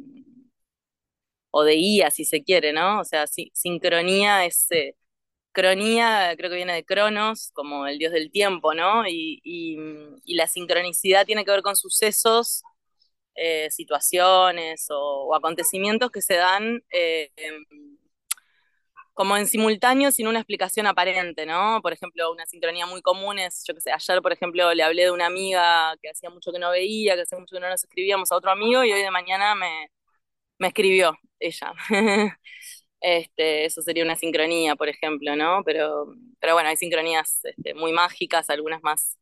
[1.51, 2.99] o de guía, si se quiere, ¿no?
[3.01, 4.95] O sea, sincronía es eh,
[5.51, 9.07] cronía, creo que viene de Cronos, como el dios del tiempo, ¿no?
[9.07, 9.41] Y,
[10.25, 12.63] la sincronicidad tiene que ver con sucesos,
[13.35, 17.31] eh, situaciones o, acontecimientos que se dan eh,
[19.17, 21.81] como en simultáneo sin una explicación aparente, ¿no?
[21.81, 25.05] Por ejemplo, una sincronía muy común es, yo qué sé, ayer, por ejemplo, le hablé
[25.05, 27.83] de una amiga que hacía mucho que no veía, que hacía mucho que no nos
[27.83, 29.89] escribíamos a otro amigo y hoy de mañana me,
[30.59, 31.73] me escribió ella.
[32.99, 35.61] Este, eso sería una sincronía, por ejemplo, ¿no?
[35.63, 39.19] Pero, pero bueno, hay sincronías este, muy mágicas, algunas más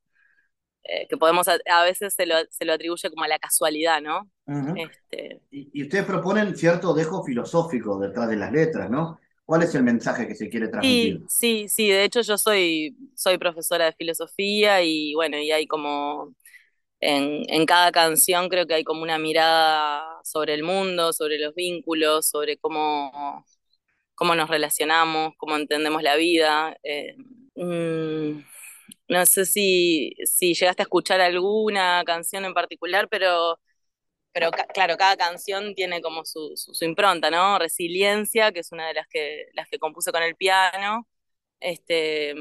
[0.84, 4.32] eh, que podemos, a, veces se lo, se lo, atribuye como a la casualidad, ¿no?
[4.78, 5.42] este...
[5.52, 9.20] y, y, ustedes proponen cierto dejo filosófico detrás de las letras, ¿no?
[9.46, 11.20] ¿Cuál es el mensaje que se quiere transmitir?
[11.28, 11.90] Sí, sí, sí.
[11.90, 16.34] De hecho, yo soy, soy profesora de filosofía y bueno, y hay como
[17.00, 21.54] en, en, cada canción creo que hay como una mirada sobre el mundo, sobre los
[21.54, 23.46] vínculos, sobre cómo,
[24.16, 26.76] cómo nos relacionamos, cómo entendemos la vida.
[26.84, 27.16] Eh,
[27.56, 28.44] mm,
[29.10, 33.60] no sé si, si llegaste a escuchar alguna canción en particular, pero
[34.36, 37.58] pero claro, cada canción tiene como su, impronta, ¿no?
[37.58, 41.08] Resiliencia, que es una de las que, las que compuse con el piano.
[41.62, 42.36] Este,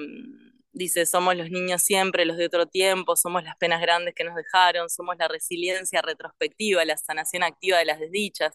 [0.73, 4.35] dice, somos los niños siempre, los de otro tiempo, somos las penas grandes que nos
[4.35, 8.55] dejaron, somos la resiliencia retrospectiva, la sanación activa de las desdichas.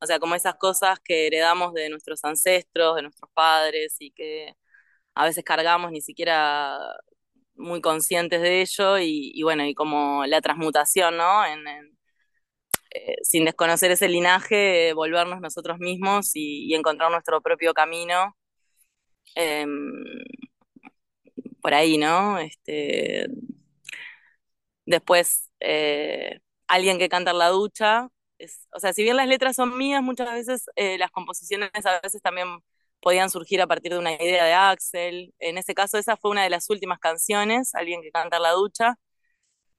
[0.00, 4.54] O sea, como esas cosas que heredamos de nuestros ancestros, de nuestros padres y que
[5.14, 6.78] a veces cargamos ni siquiera
[7.56, 11.44] muy conscientes de ello y, bueno, y como la transmutación, ¿no?
[12.90, 18.36] Eh, sin desconocer ese linaje, volvernos nosotros mismos y, encontrar nuestro propio camino.
[19.34, 20.02] Em,
[21.62, 22.38] por ahí, ¿no?
[22.38, 23.26] Este,
[24.86, 28.08] después, eh, alguien que canta en la ducha.
[28.74, 32.22] o sea, si bien las letras son mías, muchas veces eh, las composiciones a veces
[32.22, 32.60] también
[33.00, 35.34] podían surgir a partir de una idea de Axel.
[35.38, 38.52] En ese caso, esa fue una de las últimas canciones, alguien que canta en la
[38.52, 38.96] ducha.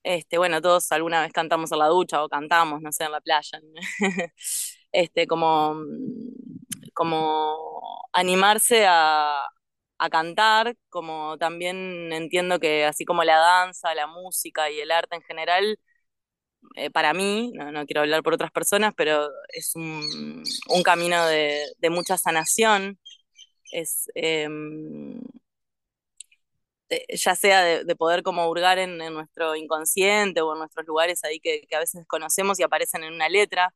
[0.04, 3.22] Este, bueno, todos alguna vez cantamos en la ducha o cantamos, no sé, en la
[3.22, 3.60] playa.
[4.92, 5.76] este, como,
[6.94, 9.42] como animarse a,
[9.98, 15.16] a cantar, como también entiendo que así como la danza, la música y el arte
[15.18, 15.80] en general,
[16.76, 21.58] eh, para mí, no, quiero hablar por otras personas, pero es un, un camino de,
[21.78, 23.00] de, mucha sanación.
[23.72, 25.19] Es, em,
[27.10, 31.68] ya sea de, poder como hurgar en, nuestro inconsciente o en nuestros lugares ahí que,
[31.76, 33.74] a veces conocemos y aparecen en una letra.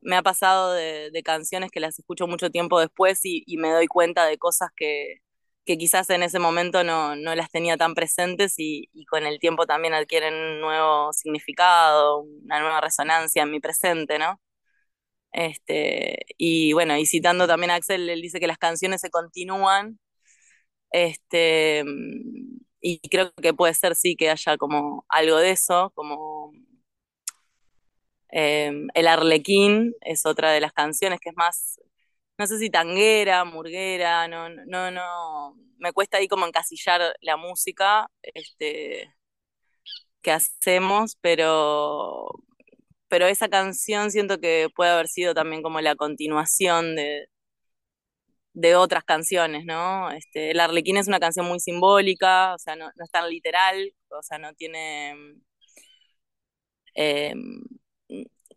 [0.00, 4.26] Me ha pasado de, canciones que las escucho mucho tiempo después y, me doy cuenta
[4.26, 5.18] de cosas que,
[5.64, 10.34] quizás en ese momento no, las tenía tan presentes y, con el tiempo también adquieren
[10.34, 14.40] un nuevo significado, una nueva resonancia en mi presente, ¿no?
[15.32, 19.98] Este, y bueno, y citando también a Axel, él dice que las canciones se continúan
[20.90, 21.84] este,
[22.80, 26.52] y creo que puede ser sí que haya como algo de eso, como
[28.30, 31.80] em, El Arlequín es otra de las canciones que es más,
[32.38, 38.10] no sé si tanguera, murguera, no, no, no, me cuesta ahí como encasillar la música
[38.22, 39.14] este,
[40.22, 42.28] que hacemos, pero,
[43.08, 47.28] pero esa canción siento que puede haber sido también como la continuación de,
[48.60, 50.10] de otras canciones, ¿no?
[50.10, 54.22] Este, el Arlequín es una canción muy simbólica, o sea, no, es tan literal, o
[54.22, 55.14] sea, no tiene...
[56.94, 57.62] em,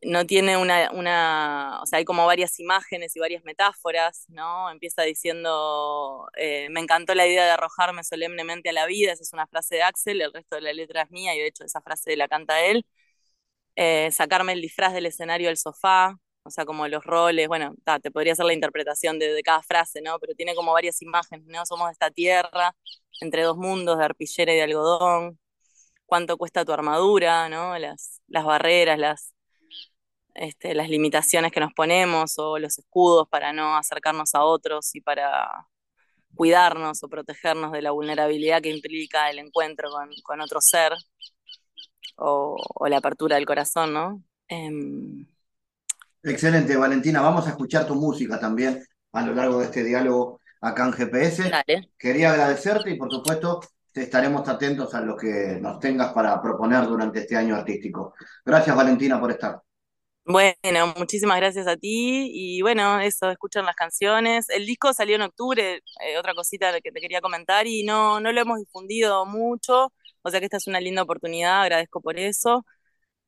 [0.04, 4.72] no tiene una, una, o sea, hay como varias imágenes y varias metáforas, ¿no?
[4.72, 9.34] Empieza diciendo, eh, me encantó la idea de arrojarme solemnemente a la vida, esa es
[9.34, 11.82] una frase de Axel, el resto de la letra es mía y de hecho esa
[11.82, 12.86] frase la canta él.
[13.76, 18.12] Eh, sacarme el disfraz del escenario del sofá, o sea, como los roles, bueno, te
[18.12, 20.20] podría hacer la interpretación de, cada frase, ¿no?
[20.20, 21.66] Pero tiene como varias imágenes, ¿no?
[21.66, 22.76] Somos de esta tierra,
[23.22, 25.40] entre dos mundos de arpillera y de algodón,
[26.06, 27.78] cuánto cuesta tu armadura, ¿no?
[27.80, 29.34] Las, las barreras, las,
[30.36, 35.68] este, limitaciones que nos ponemos o los escudos para no acercarnos a otros y para
[36.36, 39.90] cuidarnos o protegernos de la vulnerabilidad que implica el encuentro
[40.24, 40.94] con, otro ser
[42.18, 42.56] o,
[42.88, 44.24] la apertura del corazón, ¿no?
[44.48, 45.26] Em,
[46.24, 47.22] Excelente, Valentina.
[47.22, 51.52] Vamos a escuchar tu música también a lo largo de este diálogo acá en GPS.
[51.98, 53.62] Quería agradecerte y por supuesto
[53.94, 58.14] estaremos atentos a lo que nos tengas para proponer durante este año artístico.
[58.46, 59.62] Gracias, Valentina, por estar.
[60.24, 64.48] Bueno, muchísimas gracias a ti y bueno, eso, escuchan las canciones.
[64.50, 68.32] El disco salió en octubre, eh, otra cosita que te quería comentar y no, no
[68.32, 69.92] lo hemos difundido mucho,
[70.22, 72.66] o sea que esta es una linda oportunidad, agradezco por eso.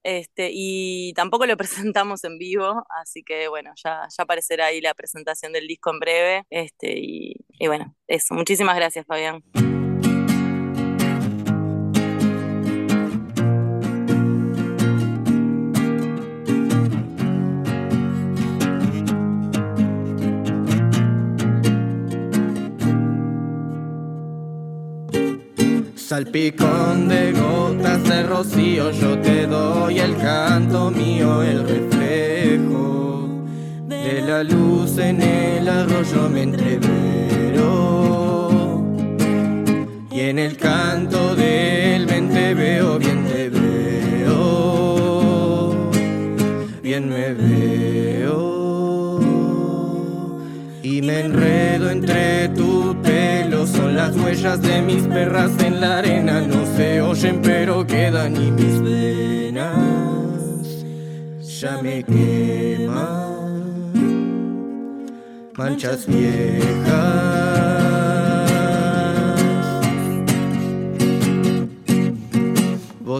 [0.03, 1.57] Este, y tampoco lo
[1.93, 6.43] presentamos en vivo, así que bueno, ya, aparecerá ahí la presentación del disco en breve.
[6.49, 9.43] Este, y, y bueno, eso, muchísimas gracias, Fabián.
[26.13, 33.29] Salpicón de gotas de rocío, yo te doy el canto mío, el reflejo
[33.87, 37.65] de la luz en el arroyo me entrevero.
[40.11, 44.29] Y en el canto del vente veo, bien te veo,
[46.83, 49.19] bien me veo.
[50.83, 52.62] Y me enredo entre tu
[53.95, 56.41] las huellas de mis perras en la arena.
[56.41, 60.33] No se oyen, pero quedan y mis venas
[61.63, 63.33] ya me queman.
[65.55, 67.33] Manchas viejas.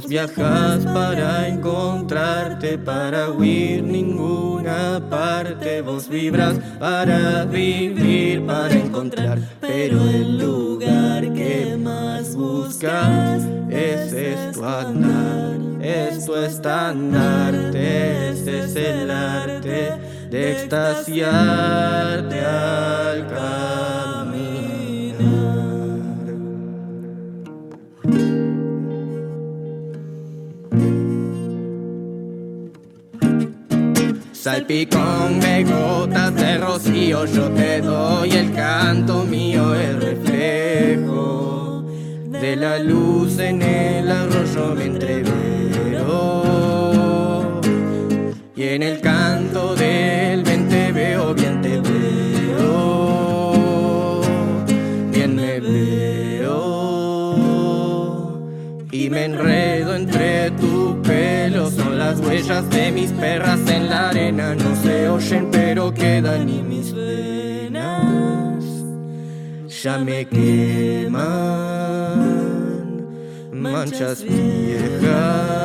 [0.08, 5.82] Viajas para encontrarte, para huir ninguna parte.
[5.82, 9.40] Vos vibras para vivir, para encontrar.
[9.62, 18.76] Pero el lugar que más buscas, ese es tu andar, es tu estandarte, ese es
[18.76, 19.94] el arte
[20.30, 23.28] de extasiarte al
[34.44, 41.86] Salpicón de gotas de rocío, yo te doy el canto mío, el reflejo
[42.28, 46.42] de la luz en el arroyo me entrevero.
[48.54, 52.62] Y en el canto del ven te veo, bien te veo,
[55.10, 56.50] bien me veo.
[58.92, 60.73] Y me enredo entre tu pelo, son
[62.14, 66.94] las huellas de mis perras en la arena no se oyen pero quedan y mis
[66.94, 68.64] venas
[69.68, 71.24] ya me queman
[73.52, 75.64] manchas viejas.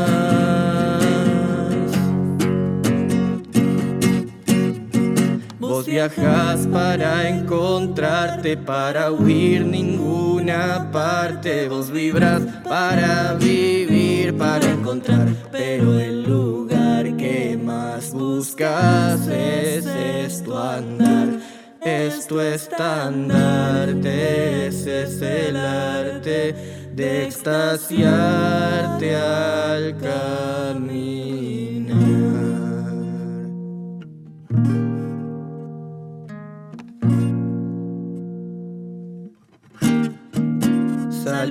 [5.79, 11.68] Vos viajas para encontrarte, para huir ninguna parte.
[11.68, 21.29] Vos vibras para vivir, para encontrar, pero el lugar que más buscas es tu andar.
[21.81, 24.03] Es tu estandarte,
[24.66, 24.87] es
[25.22, 26.57] el arte
[26.93, 31.67] de extasiarte al caminar.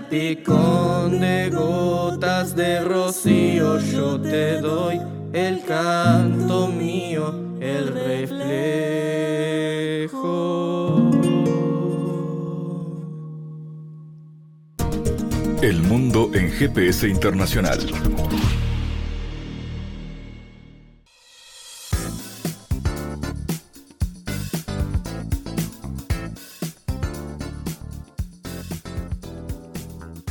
[0.10, 5.02] Salpicón de gotas de rocío, yo te doy
[5.34, 8.72] el canto mío, el reflejo.
[15.62, 17.80] El mundo en GPS internacional.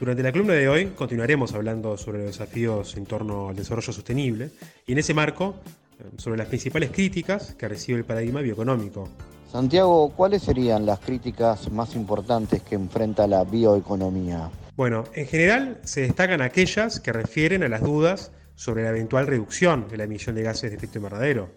[0.00, 4.48] Durante la columna de hoy continuaremos hablando sobre los desafíos en torno al desarrollo sostenible
[4.86, 5.56] y en ese marco
[5.98, 9.10] eh, sobre las principales críticas que recibe el paradigma bioeconómico.
[9.52, 14.50] Santiago, ¿cuáles serían las críticas más importantes que enfrenta la bioeconomía?
[14.74, 19.86] Bueno, en general se destacan aquellas que refieren a las dudas sobre la eventual reducción
[19.86, 21.50] de la emisión de gases de efecto invernadero,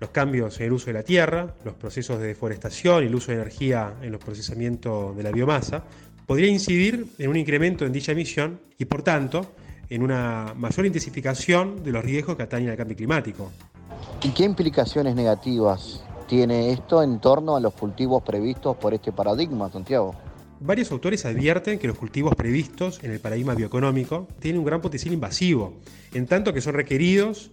[0.00, 3.30] los cambios en el uso de la tierra, los procesos de deforestación y el uso
[3.30, 5.84] de energía en los procesamientos de la biomasa,
[6.28, 9.46] podría incidir en un incremento en dicha emisión y, por tanto,
[9.88, 13.50] en una mayor intensificación de los riesgos que atañen al cambio climático.
[14.22, 19.72] ¿Y qué implicaciones negativas tiene esto en torno a los cultivos previstos por este paradigma,
[19.72, 20.14] Santiago?
[20.60, 25.14] Varios autores advierten que los cultivos previstos en el paradigma bioeconómico tienen un gran potencial
[25.14, 25.78] invasivo,
[26.12, 27.52] en tanto que son requeridos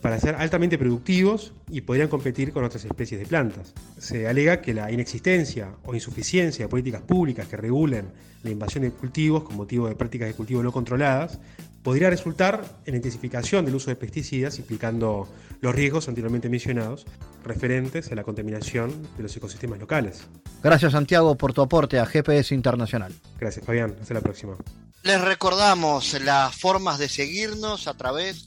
[0.00, 3.74] para ser altamente productivos y podrían competir con otras especies de plantas.
[3.98, 8.10] Se alega que la inexistencia o insuficiencia de políticas públicas que regulen
[8.42, 11.38] la invasión de cultivos con motivo de prácticas de cultivo no controladas
[11.82, 15.28] podría resultar en la intensificación del uso de pesticidas, implicando
[15.60, 17.06] los riesgos anteriormente mencionados
[17.44, 20.26] referentes a la contaminación de los ecosistemas locales.
[20.62, 23.14] Gracias Santiago por tu aporte a GPS Internacional.
[23.38, 24.56] Gracias Fabián, hasta la próxima.
[25.02, 28.46] Les recordamos las formas de seguirnos a través